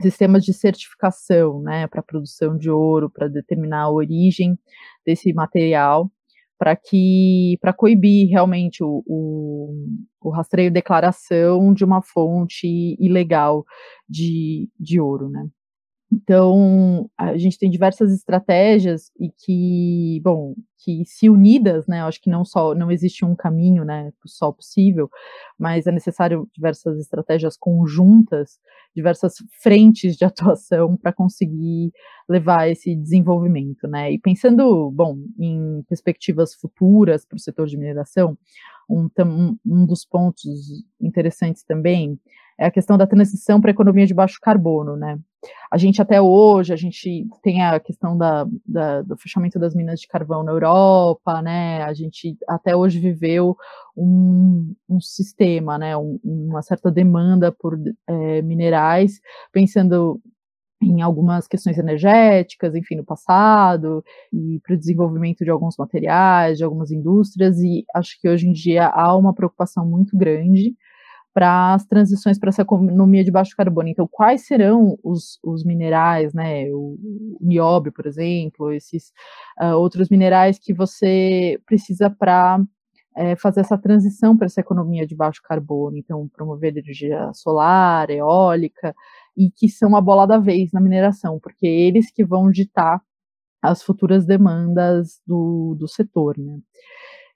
sistemas 0.00 0.44
de 0.44 0.52
certificação, 0.52 1.60
né, 1.62 1.86
para 1.86 2.02
produção 2.02 2.56
de 2.56 2.70
ouro, 2.70 3.10
para 3.10 3.28
determinar 3.28 3.82
a 3.82 3.90
origem 3.90 4.58
desse 5.04 5.32
material, 5.32 6.10
para 6.58 6.74
que 6.76 7.58
para 7.60 7.72
coibir 7.72 8.28
realmente 8.30 8.82
o, 8.82 9.02
o, 9.06 9.74
o, 10.20 10.30
rastreio 10.30 10.70
declaração 10.70 11.72
de 11.74 11.84
uma 11.84 12.02
fonte 12.02 12.96
ilegal 12.98 13.64
de, 14.08 14.68
de 14.78 15.00
ouro, 15.00 15.28
né? 15.28 15.46
Então, 16.12 17.10
a 17.18 17.36
gente 17.36 17.58
tem 17.58 17.68
diversas 17.68 18.12
estratégias 18.12 19.10
e 19.18 19.28
que, 19.30 20.20
bom, 20.22 20.54
que 20.78 21.04
se 21.04 21.28
unidas, 21.28 21.86
né, 21.88 22.00
acho 22.02 22.20
que 22.22 22.30
não 22.30 22.44
só, 22.44 22.74
não 22.74 22.90
existe 22.92 23.24
um 23.24 23.34
caminho, 23.34 23.84
né, 23.84 24.12
só 24.24 24.52
possível, 24.52 25.10
mas 25.58 25.86
é 25.86 25.90
necessário 25.92 26.48
diversas 26.54 26.98
estratégias 27.00 27.56
conjuntas, 27.56 28.60
diversas 28.94 29.34
frentes 29.62 30.16
de 30.16 30.24
atuação 30.24 30.96
para 30.96 31.12
conseguir 31.12 31.92
levar 32.28 32.68
esse 32.70 32.94
desenvolvimento, 32.94 33.88
né, 33.88 34.12
e 34.12 34.18
pensando, 34.18 34.90
bom, 34.92 35.18
em 35.38 35.82
perspectivas 35.88 36.54
futuras 36.54 37.24
para 37.26 37.36
o 37.36 37.40
setor 37.40 37.66
de 37.66 37.76
mineração, 37.76 38.38
um, 38.88 39.08
um 39.64 39.86
dos 39.86 40.04
pontos 40.04 40.84
interessantes 41.00 41.62
também 41.62 42.18
é 42.58 42.66
a 42.66 42.70
questão 42.70 42.96
da 42.96 43.06
transição 43.06 43.60
para 43.60 43.70
a 43.70 43.74
economia 43.74 44.06
de 44.06 44.14
baixo 44.14 44.38
carbono, 44.40 44.96
né? 44.96 45.18
A 45.70 45.76
gente 45.76 46.00
até 46.00 46.20
hoje, 46.20 46.72
a 46.72 46.76
gente 46.76 47.26
tem 47.42 47.62
a 47.62 47.78
questão 47.78 48.16
da, 48.16 48.46
da, 48.66 49.02
do 49.02 49.16
fechamento 49.16 49.58
das 49.58 49.74
minas 49.74 50.00
de 50.00 50.08
carvão 50.08 50.42
na 50.42 50.52
Europa, 50.52 51.42
né? 51.42 51.82
A 51.82 51.92
gente 51.92 52.36
até 52.48 52.74
hoje 52.74 52.98
viveu 52.98 53.56
um, 53.96 54.74
um 54.88 55.00
sistema, 55.00 55.76
né? 55.76 55.96
Um, 55.96 56.18
uma 56.24 56.62
certa 56.62 56.90
demanda 56.90 57.52
por 57.52 57.78
é, 58.08 58.42
minerais, 58.42 59.20
pensando 59.52 60.20
em 60.80 61.00
algumas 61.00 61.46
questões 61.46 61.78
energéticas, 61.78 62.74
enfim, 62.74 62.96
no 62.96 63.04
passado, 63.04 64.04
e 64.32 64.60
para 64.62 64.74
o 64.74 64.78
desenvolvimento 64.78 65.44
de 65.44 65.50
alguns 65.50 65.76
materiais, 65.76 66.58
de 66.58 66.64
algumas 66.64 66.90
indústrias, 66.90 67.58
e 67.58 67.84
acho 67.94 68.20
que 68.20 68.28
hoje 68.28 68.46
em 68.46 68.52
dia 68.52 68.86
há 68.86 69.16
uma 69.16 69.34
preocupação 69.34 69.86
muito 69.86 70.16
grande 70.16 70.74
para 71.32 71.74
as 71.74 71.84
transições 71.84 72.38
para 72.38 72.48
essa 72.48 72.62
economia 72.62 73.22
de 73.22 73.30
baixo 73.30 73.54
carbono. 73.54 73.88
Então, 73.88 74.08
quais 74.10 74.46
serão 74.46 74.98
os, 75.04 75.38
os 75.44 75.64
minerais, 75.64 76.32
né, 76.32 76.70
o, 76.72 76.96
o 77.38 77.38
nióbio, 77.42 77.92
por 77.92 78.06
exemplo, 78.06 78.72
esses 78.72 79.12
uh, 79.60 79.76
outros 79.76 80.08
minerais 80.08 80.58
que 80.58 80.72
você 80.72 81.60
precisa 81.66 82.08
para 82.08 82.58
é, 83.16 83.36
fazer 83.36 83.60
essa 83.60 83.78
transição 83.78 84.36
para 84.36 84.46
essa 84.46 84.60
economia 84.60 85.06
de 85.06 85.14
baixo 85.14 85.40
carbono, 85.42 85.96
então 85.96 86.28
promover 86.28 86.76
energia 86.76 87.30
solar, 87.34 88.10
eólica, 88.10 88.94
e 89.36 89.50
que 89.50 89.68
são 89.68 89.94
a 89.96 90.00
bola 90.00 90.26
da 90.26 90.38
vez 90.38 90.72
na 90.72 90.80
mineração, 90.80 91.38
porque 91.40 91.66
eles 91.66 92.10
que 92.10 92.24
vão 92.24 92.50
ditar 92.50 93.00
as 93.62 93.82
futuras 93.82 94.24
demandas 94.26 95.20
do, 95.26 95.76
do 95.78 95.88
setor, 95.88 96.38
né? 96.38 96.58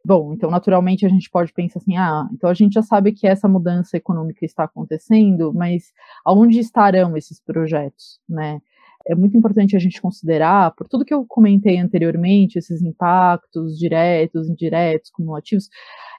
Bom, 0.04 0.32
então 0.32 0.50
naturalmente 0.50 1.04
a 1.04 1.08
gente 1.10 1.28
pode 1.28 1.52
pensar 1.52 1.78
assim, 1.78 1.96
ah, 1.96 2.26
então 2.32 2.48
a 2.48 2.54
gente 2.54 2.72
já 2.72 2.82
sabe 2.82 3.12
que 3.12 3.26
essa 3.26 3.46
mudança 3.46 3.98
econômica 3.98 4.46
está 4.46 4.64
acontecendo, 4.64 5.52
mas 5.52 5.92
aonde 6.24 6.58
estarão 6.58 7.16
esses 7.16 7.40
projetos, 7.40 8.18
né? 8.28 8.60
É 9.06 9.14
muito 9.14 9.36
importante 9.36 9.76
a 9.76 9.78
gente 9.78 10.00
considerar, 10.00 10.74
por 10.74 10.86
tudo 10.88 11.04
que 11.04 11.14
eu 11.14 11.24
comentei 11.26 11.78
anteriormente, 11.78 12.58
esses 12.58 12.82
impactos 12.82 13.78
diretos, 13.78 14.48
indiretos, 14.48 15.10
cumulativos, 15.10 15.68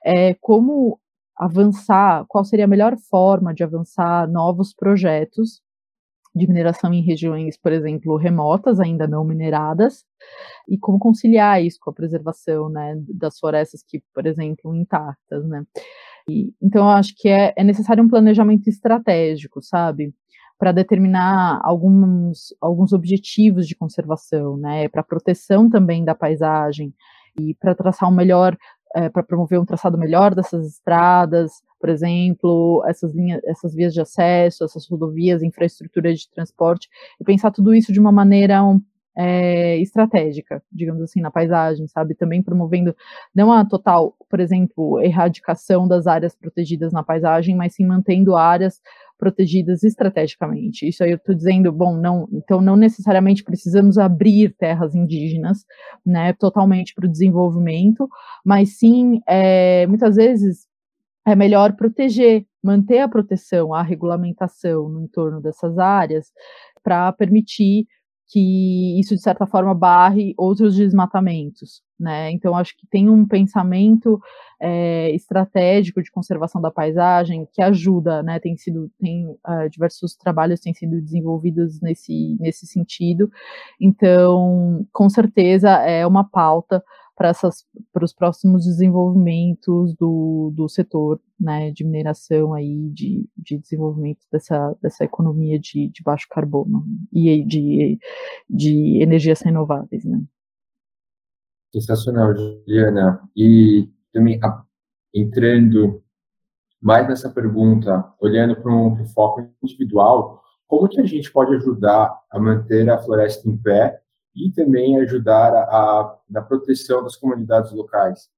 é, 0.06 0.34
como 0.36 1.00
avançar, 1.38 2.26
qual 2.28 2.44
seria 2.44 2.66
a 2.66 2.68
melhor 2.68 2.98
forma 3.10 3.54
de 3.54 3.64
avançar 3.64 4.28
novos 4.30 4.74
projetos 4.74 5.62
de 6.34 6.48
mineração 6.48 6.94
em 6.94 7.02
regiões, 7.02 7.58
por 7.58 7.72
exemplo, 7.72 8.16
remotas, 8.18 8.80
ainda 8.80 9.08
não 9.08 9.26
mineradas, 9.26 10.06
e 10.68 10.78
como 10.78 11.00
conciliar 11.00 11.64
isso 11.64 11.78
com 11.82 11.90
a 11.90 11.94
preservação 11.94 12.70
né, 12.70 12.96
das 13.14 13.38
florestas 13.38 13.84
que, 13.86 14.02
por 14.14 14.26
exemplo, 14.26 14.74
intactas, 14.76 15.46
né? 15.48 15.64
E, 16.30 16.54
então, 16.62 16.86
eu 16.86 16.90
acho 16.90 17.14
que 17.18 17.28
é, 17.28 17.54
é 17.58 17.64
necessário 17.64 18.04
um 18.04 18.08
planejamento 18.08 18.68
estratégico, 18.70 19.62
sabe? 19.62 20.14
Para 20.58 20.72
determinar 20.72 21.60
alguns, 21.64 22.54
alguns 22.62 22.94
objetivos 22.94 23.68
de 23.68 23.76
conservação, 23.76 24.58
né? 24.58 24.88
Para 24.88 25.04
proteção 25.04 25.70
também 25.70 26.06
da 26.06 26.16
paisagem 26.16 26.94
e 27.40 27.56
para 27.56 27.76
traçar 27.76 28.10
um 28.10 28.16
melhor 28.16 28.56
é, 28.96 29.10
para 29.10 29.24
promover 29.24 29.60
um 29.60 29.66
traçado 29.66 29.98
melhor 29.98 30.36
dessas 30.36 30.68
estradas, 30.68 31.64
por 31.80 31.90
exemplo, 31.90 32.84
essas 32.88 33.14
linhas, 33.14 33.42
essas 33.44 33.74
vias 33.74 33.94
de 33.94 34.02
acesso, 34.02 34.64
essas 34.64 34.88
rodovias, 34.88 35.42
infraestrutura 35.42 36.14
de 36.14 36.30
transporte, 36.30 36.88
e 37.20 37.24
pensar 37.24 37.52
tudo 37.52 37.74
isso 37.74 37.92
de 37.92 38.00
uma 38.00 38.12
maneira 38.12 38.64
um, 38.64 38.80
é, 39.16 39.78
estratégica, 39.80 40.64
digamos 40.72 41.02
assim, 41.02 41.22
na 41.22 41.32
paisagem, 41.32 41.88
sabe? 41.88 42.16
Também 42.16 42.42
promovendo 42.42 42.96
não 43.34 43.52
a 43.52 43.66
total, 43.66 44.16
por 44.30 44.40
exemplo, 44.40 45.02
erradicação 45.02 45.88
das 45.88 46.08
áreas 46.08 46.36
protegidas 46.36 46.94
na 46.94 47.04
paisagem, 47.04 47.56
mas 47.56 47.76
sim 47.76 47.86
mantendo 47.86 48.36
áreas 48.36 48.80
protegidas 49.22 49.84
estrategicamente. 49.84 50.90
Isso 50.90 51.04
aí 51.04 51.12
eu 51.12 51.18
estou 51.18 51.36
dizendo, 51.36 51.72
bom, 51.72 51.96
não, 51.96 52.28
então 52.34 52.60
não 52.60 52.76
necessariamente 52.76 53.44
precisamos 53.44 54.00
abrir 54.00 54.56
terras 54.58 54.96
indígenas, 54.96 55.60
né, 56.04 56.34
totalmente 56.34 56.96
para 56.96 57.06
o 57.06 57.12
desenvolvimento, 57.12 58.10
mas 58.44 58.80
sim, 58.80 59.22
é, 59.30 59.86
muitas 59.86 60.16
vezes 60.16 60.66
é 61.28 61.36
melhor 61.36 61.74
proteger, 61.74 62.48
manter 62.64 62.98
a 62.98 63.08
proteção, 63.08 63.76
a 63.76 63.84
regulamentação 63.84 64.90
no 64.90 65.04
entorno 65.04 65.40
dessas 65.40 65.78
áreas 65.78 66.32
para 66.84 67.12
permitir 67.14 67.86
que 68.28 69.00
isso, 69.00 69.14
de 69.14 69.22
certa 69.22 69.46
forma, 69.46 69.76
barre 69.76 70.34
outros 70.36 70.76
desmatamentos, 70.76 71.84
né? 72.02 72.32
Então, 72.32 72.56
acho 72.56 72.76
que 72.76 72.88
tem 72.88 73.10
um 73.10 73.26
pensamento 73.28 74.20
é, 74.60 75.12
estratégico 75.12 76.02
de 76.02 76.12
conservação 76.12 76.62
da 76.62 76.72
paisagem 76.72 77.48
que 77.54 77.62
ajuda, 77.62 78.24
né? 78.24 78.40
Tem 78.40 78.58
sido, 78.58 78.92
tem 79.00 79.28
uh, 79.28 79.70
diversos 79.70 80.16
trabalhos 80.16 80.60
têm 80.60 80.74
sido 80.74 81.00
desenvolvidos 81.02 81.80
nesse, 81.82 82.36
nesse 82.40 82.66
sentido. 82.66 83.32
Então, 83.80 84.86
com 84.92 85.10
certeza, 85.10 85.70
é 85.70 86.06
uma 86.06 86.24
pauta 86.24 86.84
para 87.16 88.04
os 88.04 88.14
próximos 88.14 88.66
desenvolvimentos 88.66 89.94
do, 89.96 90.52
do 90.56 90.68
setor 90.68 91.20
né, 91.40 91.72
de 91.72 91.84
mineração 91.84 92.54
aí, 92.54 92.90
de, 92.90 93.28
de 93.38 93.60
desenvolvimento 93.60 94.22
dessa, 94.32 94.76
dessa 94.82 95.04
economia 95.04 95.60
de, 95.60 95.90
de 95.90 96.04
baixo 96.04 96.28
carbono 96.30 96.84
e 97.14 97.44
de, 97.44 98.00
de 98.50 99.02
energias 99.02 99.42
renováveis. 99.42 100.04
Né. 100.04 100.22
Sensacional, 101.72 102.36
Juliana. 102.36 103.22
E 103.36 103.90
também 104.14 104.40
entrando 105.14 106.04
mais 106.82 107.08
nessa 107.08 107.30
pergunta, 107.30 108.12
olhando 108.20 108.56
para 108.56 108.72
um 108.72 109.06
foco 109.08 109.48
individual, 109.62 110.42
como 110.68 110.88
que 110.88 111.00
a 111.00 111.06
gente 111.06 111.32
pode 111.32 111.56
ajudar 111.56 112.18
a 112.32 112.40
manter 112.40 112.90
a 112.90 112.98
floresta 112.98 113.48
em 113.48 113.56
pé 113.56 114.02
e 114.36 114.50
também 114.52 115.00
ajudar 115.02 115.54
a, 115.54 115.64
a, 115.64 116.18
na 116.30 116.42
proteção 116.42 117.04
das 117.04 117.16
comunidades 117.16 117.72
locais? 117.72 118.30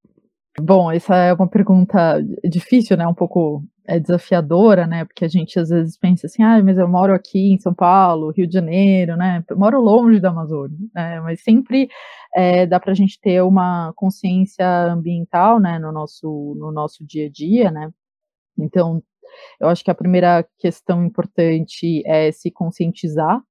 Bom, 0.61 0.91
essa 0.91 1.15
é 1.15 1.33
uma 1.33 1.47
pergunta 1.47 2.21
difícil, 2.43 2.95
né? 2.95 3.07
Um 3.07 3.13
pouco 3.13 3.63
é 3.87 3.99
desafiadora, 3.99 4.85
né? 4.85 5.03
Porque 5.03 5.25
a 5.25 5.27
gente 5.27 5.59
às 5.59 5.69
vezes 5.69 5.97
pensa 5.97 6.27
assim, 6.27 6.43
ah, 6.43 6.61
mas 6.63 6.77
eu 6.77 6.87
moro 6.87 7.13
aqui 7.13 7.53
em 7.53 7.59
São 7.59 7.73
Paulo, 7.73 8.31
Rio 8.31 8.45
de 8.47 8.53
Janeiro, 8.53 9.17
né? 9.17 9.43
Eu 9.49 9.57
moro 9.57 9.81
longe 9.81 10.19
da 10.19 10.29
Amazônia, 10.29 10.77
né? 10.93 11.19
Mas 11.21 11.41
sempre 11.41 11.89
é, 12.35 12.67
dá 12.67 12.79
para 12.79 12.91
a 12.91 12.95
gente 12.95 13.19
ter 13.19 13.41
uma 13.41 13.93
consciência 13.95 14.65
ambiental, 14.85 15.59
né? 15.59 15.79
No 15.79 15.91
nosso 15.91 16.55
no 16.59 16.71
nosso 16.71 17.03
dia 17.05 17.25
a 17.27 17.29
dia, 17.31 17.71
né? 17.71 17.89
Então, 18.57 19.03
eu 19.59 19.69
acho 19.69 19.83
que 19.83 19.91
a 19.91 19.95
primeira 19.95 20.45
questão 20.59 21.05
importante 21.05 22.03
é 22.05 22.31
se 22.31 22.51
conscientizar 22.51 23.41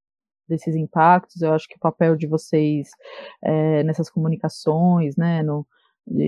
desses 0.48 0.76
impactos. 0.76 1.42
Eu 1.42 1.52
acho 1.54 1.68
que 1.68 1.76
o 1.76 1.80
papel 1.80 2.16
de 2.16 2.26
vocês 2.28 2.90
é, 3.44 3.82
nessas 3.84 4.10
comunicações, 4.10 5.16
né, 5.16 5.42
no, 5.42 5.66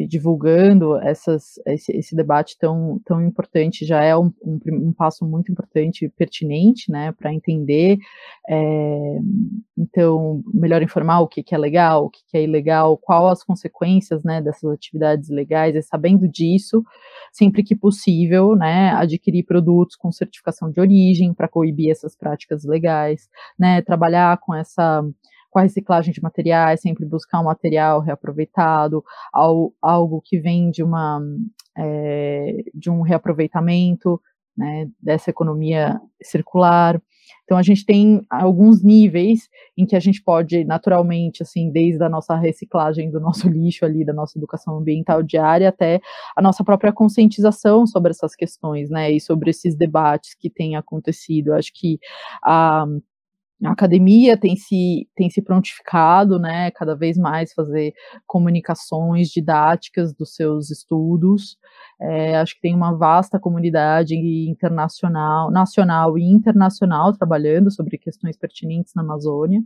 divulgando 0.08 0.96
essas, 0.98 1.54
esse, 1.66 1.90
esse, 1.96 2.14
debate 2.14 2.56
tão, 2.58 3.00
tão 3.04 3.20
importante 3.20 3.84
já 3.84 4.02
é 4.02 4.16
um, 4.16 4.32
um, 4.42 4.58
um 4.66 4.92
passo 4.92 5.26
muito 5.26 5.50
importante 5.50 6.04
e 6.04 6.08
pertinente, 6.08 6.90
né, 6.90 7.10
para 7.12 7.34
entender, 7.34 7.98
é, 8.48 9.18
então, 9.76 10.42
melhor 10.52 10.80
informar 10.80 11.20
o 11.20 11.28
que, 11.28 11.42
que 11.42 11.54
é 11.54 11.58
legal, 11.58 12.04
o 12.04 12.10
que, 12.10 12.20
que 12.28 12.37
é 12.37 12.44
ilegal, 12.44 12.96
qual 12.96 13.26
as 13.26 13.42
consequências, 13.42 14.22
né, 14.22 14.40
dessas 14.40 14.70
atividades 14.70 15.28
ilegais, 15.28 15.74
e 15.74 15.82
sabendo 15.82 16.28
disso, 16.28 16.84
sempre 17.32 17.64
que 17.64 17.74
possível, 17.74 18.54
né, 18.54 18.90
adquirir 18.92 19.44
produtos 19.44 19.96
com 19.96 20.12
certificação 20.12 20.70
de 20.70 20.80
origem 20.80 21.34
para 21.34 21.48
coibir 21.48 21.90
essas 21.90 22.16
práticas 22.16 22.64
legais, 22.64 23.28
né, 23.58 23.82
trabalhar 23.82 24.38
com 24.38 24.54
essa 24.54 25.02
com 25.54 25.60
a 25.60 25.62
reciclagem 25.62 26.12
de 26.12 26.20
materiais, 26.20 26.80
sempre 26.80 27.06
buscar 27.06 27.40
um 27.40 27.44
material 27.44 28.00
reaproveitado, 28.00 29.04
algo 29.32 30.20
que 30.20 30.40
vem 30.40 30.68
de 30.68 30.82
uma 30.82 31.22
é, 31.78 32.56
de 32.74 32.90
um 32.90 33.02
reaproveitamento, 33.02 34.20
né, 34.56 34.88
dessa 35.00 35.30
economia 35.30 36.00
circular. 36.20 37.00
Então 37.44 37.56
a 37.56 37.62
gente 37.62 37.86
tem 37.86 38.20
alguns 38.28 38.82
níveis 38.82 39.48
em 39.78 39.86
que 39.86 39.94
a 39.94 40.00
gente 40.00 40.20
pode 40.24 40.64
naturalmente, 40.64 41.40
assim, 41.44 41.70
desde 41.70 42.02
a 42.02 42.08
nossa 42.08 42.34
reciclagem 42.34 43.08
do 43.08 43.20
nosso 43.20 43.48
lixo 43.48 43.84
ali, 43.84 44.04
da 44.04 44.12
nossa 44.12 44.36
educação 44.36 44.76
ambiental 44.78 45.22
diária, 45.22 45.68
até 45.68 46.00
a 46.36 46.42
nossa 46.42 46.64
própria 46.64 46.92
conscientização 46.92 47.86
sobre 47.86 48.10
essas 48.10 48.34
questões, 48.34 48.90
né, 48.90 49.12
e 49.12 49.20
sobre 49.20 49.50
esses 49.50 49.76
debates 49.76 50.34
que 50.34 50.50
têm 50.50 50.74
acontecido. 50.74 51.52
Acho 51.52 51.70
que 51.72 52.00
a 52.42 52.86
a 53.64 53.72
academia 53.72 54.37
tem 54.37 54.57
se, 54.57 55.09
tem 55.14 55.31
se 55.31 55.40
prontificado, 55.42 56.38
né, 56.38 56.70
cada 56.72 56.94
vez 56.94 57.16
mais 57.16 57.53
fazer 57.53 57.94
comunicações 58.27 59.29
didáticas 59.29 60.14
dos 60.14 60.35
seus 60.35 60.70
estudos. 60.70 61.57
É, 62.00 62.37
acho 62.38 62.55
que 62.55 62.61
tem 62.61 62.74
uma 62.74 62.92
vasta 62.96 63.38
comunidade 63.38 64.14
internacional, 64.14 65.50
nacional 65.50 66.18
e 66.18 66.22
internacional 66.24 67.12
trabalhando 67.12 67.70
sobre 67.70 67.98
questões 67.98 68.37
pertinentes 68.37 68.92
na 68.94 69.03
Amazônia 69.03 69.62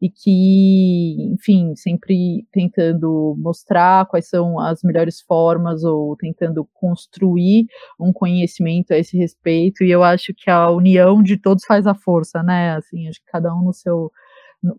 e 0.00 0.10
que, 0.10 1.32
enfim, 1.32 1.74
sempre 1.74 2.46
tentando 2.52 3.34
mostrar 3.38 4.06
quais 4.06 4.28
são 4.28 4.60
as 4.60 4.82
melhores 4.82 5.20
formas 5.22 5.84
ou 5.84 6.14
tentando 6.16 6.68
construir 6.74 7.66
um 7.98 8.12
conhecimento 8.12 8.92
a 8.92 8.98
esse 8.98 9.16
respeito. 9.16 9.82
E 9.82 9.90
eu 9.90 10.02
acho 10.02 10.34
que 10.34 10.50
a 10.50 10.70
união 10.70 11.22
de 11.22 11.38
todos 11.38 11.64
faz 11.64 11.86
a 11.86 11.94
força, 11.94 12.42
né? 12.42 12.76
Assim, 12.76 13.08
acho 13.08 13.20
que 13.20 13.30
cada 13.30 13.54
um 13.54 13.62
no 13.62 13.72
seu 13.72 14.10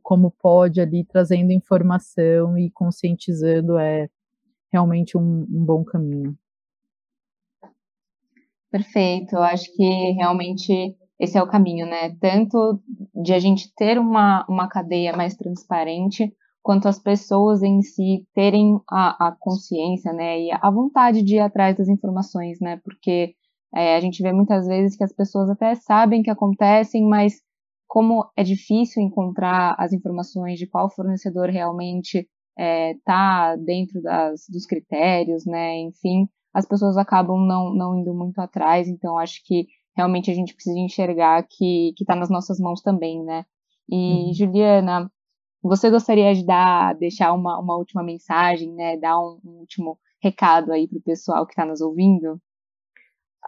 como 0.04 0.32
pode 0.32 0.82
ali 0.82 1.06
trazendo 1.06 1.52
informação 1.52 2.58
e 2.58 2.70
conscientizando 2.72 3.78
é 3.78 4.10
realmente 4.72 5.18
um, 5.18 5.42
um 5.50 5.66
bom 5.66 5.84
caminho. 5.84 6.38
Perfeito, 8.70 9.36
eu 9.36 9.44
acho 9.44 9.74
que 9.76 10.12
realmente 10.12 10.96
esse 11.20 11.38
é 11.38 11.42
o 11.42 11.48
caminho, 11.48 11.86
né? 11.86 12.16
Tanto 12.20 12.80
de 13.16 13.34
a 13.34 13.40
gente 13.40 13.74
ter 13.76 13.98
uma, 13.98 14.46
uma 14.48 14.68
cadeia 14.68 15.16
mais 15.16 15.36
transparente, 15.36 16.32
quanto 16.62 16.88
as 16.88 17.00
pessoas 17.00 17.64
em 17.64 17.82
si 17.82 18.28
terem 18.34 18.80
a, 18.90 19.28
a 19.28 19.32
consciência, 19.40 20.14
né? 20.14 20.42
E 20.42 20.52
a 20.52 20.70
vontade 20.70 21.24
de 21.24 21.36
ir 21.36 21.40
atrás 21.40 21.76
das 21.78 21.88
informações, 21.88 22.60
né? 22.60 22.80
Porque 22.84 23.34
é, 23.76 23.96
a 23.96 24.00
gente 24.00 24.22
vê 24.22 24.32
muitas 24.32 24.68
vezes 24.68 24.96
que 24.96 25.04
as 25.04 25.14
pessoas 25.14 25.50
até 25.50 25.76
sabem 25.76 26.22
que 26.22 26.30
acontecem, 26.30 27.04
mas 27.04 27.42
como 27.88 28.30
é 28.36 28.44
difícil 28.44 29.02
encontrar 29.02 29.76
as 29.80 29.94
informações 29.94 30.60
de 30.60 30.68
qual 30.68 30.90
fornecedor 30.90 31.50
realmente 31.50 32.20
está 32.20 32.30
é, 32.58 32.96
tá 33.06 33.56
dentro 33.56 34.02
das, 34.02 34.46
dos 34.50 34.66
critérios, 34.66 35.46
né? 35.46 35.80
Enfim, 35.80 36.28
as 36.54 36.68
pessoas 36.68 36.98
acabam 36.98 37.40
não, 37.46 37.74
não 37.74 38.00
indo 38.00 38.14
muito 38.14 38.40
atrás, 38.40 38.88
então 38.88 39.18
acho 39.18 39.42
que 39.46 39.68
realmente 39.98 40.30
a 40.30 40.34
gente 40.34 40.54
precisa 40.54 40.78
enxergar 40.78 41.44
que 41.50 41.94
está 42.00 42.16
nas 42.16 42.30
nossas 42.30 42.60
mãos 42.60 42.82
também, 42.82 43.24
né? 43.24 43.46
E, 43.90 44.28
uhum. 44.28 44.34
Juliana, 44.34 45.12
Você 45.64 45.90
gostaria 45.90 46.34
de 46.36 46.46
dar, 46.46 46.94
deixar 46.96 47.34
uma, 47.34 47.60
uma 47.60 47.76
última 47.76 48.04
mensagem, 48.04 48.72
né? 48.74 48.96
Dar 48.98 49.20
um, 49.20 49.40
um 49.44 49.52
último 49.60 49.98
recado 50.22 50.72
aí 50.72 50.88
para 50.88 51.00
o 51.00 51.02
pessoal 51.02 51.46
que 51.46 51.54
está 51.54 51.66
nos 51.66 51.82
ouvindo? 51.82 52.40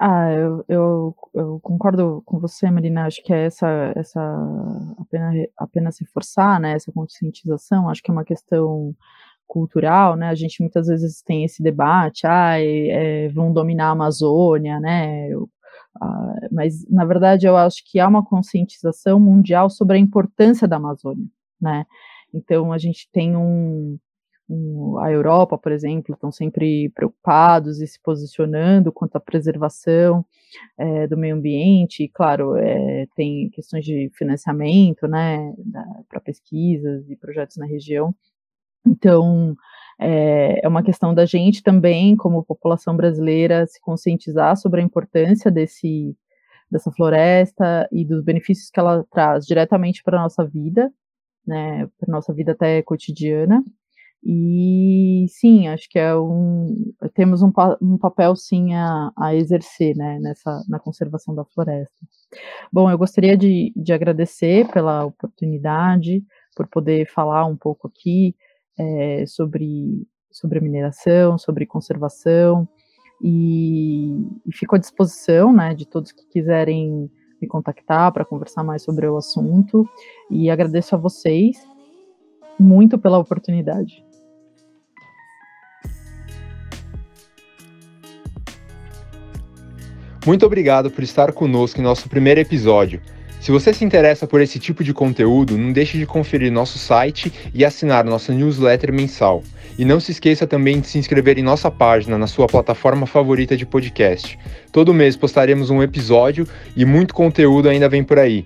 Ah, 0.01 0.31
eu, 0.31 0.63
eu, 0.67 1.15
eu, 1.33 1.59
concordo 1.61 2.21
com 2.25 2.39
você, 2.39 2.71
Marina. 2.71 3.05
Acho 3.05 3.21
que 3.23 3.33
é 3.33 3.45
essa, 3.45 3.93
essa 3.95 4.21
apenas, 4.97 5.47
apenas 5.57 5.99
reforçar, 5.99 6.59
né, 6.59 6.73
essa 6.73 6.91
conscientização. 6.91 7.89
Acho 7.89 8.01
que 8.01 8.09
é 8.09 8.13
uma 8.13 8.23
questão 8.25 8.95
cultural, 9.47 10.15
né? 10.15 10.29
A 10.29 10.35
gente 10.35 10.61
muitas 10.61 10.87
vezes 10.87 11.21
tem 11.21 11.43
esse 11.43 11.61
debate, 11.61 12.25
ah, 12.27 12.55
é, 12.59 13.27
vão 13.29 13.51
dominar 13.51 13.87
a 13.89 13.91
Amazônia, 13.91 14.79
né? 14.79 15.29
Ah, 16.01 16.35
mas 16.51 16.87
na 16.89 17.05
verdade 17.05 17.45
eu 17.47 17.57
acho 17.57 17.83
que 17.85 17.99
há 17.99 18.07
uma 18.07 18.23
conscientização 18.25 19.19
mundial 19.19 19.69
sobre 19.69 19.97
a 19.97 19.99
importância 19.99 20.67
da 20.67 20.77
Amazônia, 20.77 21.25
né? 21.61 21.85
Então 22.33 22.71
a 22.71 22.77
gente 22.77 23.09
tem 23.11 23.35
um, 23.35 23.97
um 24.49 24.97
a 24.99 25.11
Europa, 25.11 25.57
por 25.57 25.71
exemplo, 25.71 26.15
estão 26.15 26.31
sempre 26.31 26.89
preocupados 26.91 27.81
e 27.81 27.87
se 27.87 27.99
posicionando 28.01 28.91
quanto 28.91 29.15
à 29.17 29.19
preservação 29.19 30.25
é, 30.77 31.07
do 31.07 31.17
meio 31.17 31.35
ambiente. 31.35 32.03
E, 32.03 32.09
claro, 32.09 32.55
é, 32.57 33.07
tem 33.15 33.49
questões 33.51 33.85
de 33.85 34.09
financiamento, 34.15 35.07
né, 35.07 35.53
para 36.09 36.19
pesquisas 36.21 37.09
e 37.09 37.15
projetos 37.15 37.57
na 37.57 37.65
região 37.65 38.15
então, 38.85 39.55
é, 39.99 40.65
é 40.65 40.67
uma 40.67 40.83
questão 40.83 41.13
da 41.13 41.25
gente 41.25 41.61
também, 41.61 42.15
como 42.15 42.43
população 42.43 42.95
brasileira, 42.95 43.67
se 43.67 43.81
conscientizar 43.81 44.55
sobre 44.55 44.81
a 44.81 44.83
importância 44.83 45.51
desse, 45.51 46.15
dessa 46.71 46.91
floresta 46.91 47.87
e 47.91 48.05
dos 48.05 48.23
benefícios 48.23 48.69
que 48.69 48.79
ela 48.79 49.05
traz 49.11 49.45
diretamente 49.45 50.01
para 50.03 50.17
a 50.17 50.23
nossa 50.23 50.45
vida, 50.45 50.91
né, 51.45 51.87
para 51.99 52.09
a 52.09 52.11
nossa 52.11 52.33
vida 52.33 52.53
até 52.53 52.81
cotidiana. 52.81 53.63
E 54.23 55.25
sim, 55.29 55.67
acho 55.69 55.89
que 55.89 55.97
é 55.97 56.13
um, 56.15 56.93
temos 57.13 57.41
um, 57.41 57.51
um 57.81 57.97
papel 57.97 58.35
sim 58.35 58.73
a, 58.73 59.11
a, 59.17 59.33
exercer 59.33 59.95
né, 59.95 60.19
nessa, 60.19 60.61
na 60.67 60.77
conservação 60.77 61.33
da 61.33 61.45
floresta. 61.45 62.05
Bom, 62.71 62.91
eu 62.91 62.97
gostaria 62.97 63.37
de, 63.37 63.71
de 63.75 63.93
agradecer 63.93 64.67
pela 64.71 65.05
oportunidade, 65.05 66.21
por 66.55 66.67
poder 66.67 67.09
falar 67.09 67.45
um 67.45 67.55
pouco 67.55 67.87
aqui 67.87 68.35
é, 68.79 69.25
sobre, 69.27 70.07
sobre 70.31 70.59
a 70.59 70.61
mineração, 70.61 71.37
sobre 71.37 71.65
conservação, 71.65 72.67
e, 73.21 74.25
e 74.45 74.53
fico 74.53 74.75
à 74.75 74.79
disposição 74.79 75.51
né, 75.51 75.75
de 75.75 75.85
todos 75.85 76.13
que 76.13 76.25
quiserem 76.27 77.11
me 77.41 77.47
contactar 77.47 78.11
para 78.13 78.25
conversar 78.25 78.63
mais 78.63 78.81
sobre 78.81 79.07
o 79.07 79.17
assunto, 79.17 79.87
e 80.29 80.49
agradeço 80.49 80.95
a 80.95 80.97
vocês 80.97 81.57
muito 82.59 82.97
pela 82.97 83.17
oportunidade. 83.17 84.03
Muito 90.25 90.45
obrigado 90.45 90.91
por 90.91 91.03
estar 91.03 91.31
conosco 91.31 91.79
em 91.79 91.83
nosso 91.83 92.09
primeiro 92.09 92.39
episódio. 92.39 93.01
Se 93.49 93.51
você 93.51 93.73
se 93.73 93.83
interessa 93.83 94.27
por 94.27 94.41
esse 94.41 94.59
tipo 94.59 94.83
de 94.83 94.93
conteúdo, 94.93 95.57
não 95.57 95.71
deixe 95.71 95.97
de 95.97 96.05
conferir 96.05 96.51
nosso 96.51 96.77
site 96.77 97.33
e 97.51 97.65
assinar 97.65 98.05
nossa 98.05 98.31
newsletter 98.31 98.93
mensal. 98.93 99.41
E 99.75 99.83
não 99.83 99.99
se 99.99 100.11
esqueça 100.11 100.45
também 100.45 100.79
de 100.79 100.85
se 100.85 100.99
inscrever 100.99 101.39
em 101.39 101.41
nossa 101.41 101.71
página 101.71 102.15
na 102.15 102.27
sua 102.27 102.45
plataforma 102.45 103.07
favorita 103.07 103.57
de 103.57 103.65
podcast. 103.65 104.37
Todo 104.71 104.93
mês 104.93 105.17
postaremos 105.17 105.71
um 105.71 105.81
episódio 105.81 106.47
e 106.77 106.85
muito 106.85 107.11
conteúdo 107.11 107.67
ainda 107.67 107.89
vem 107.89 108.03
por 108.03 108.19
aí. 108.19 108.45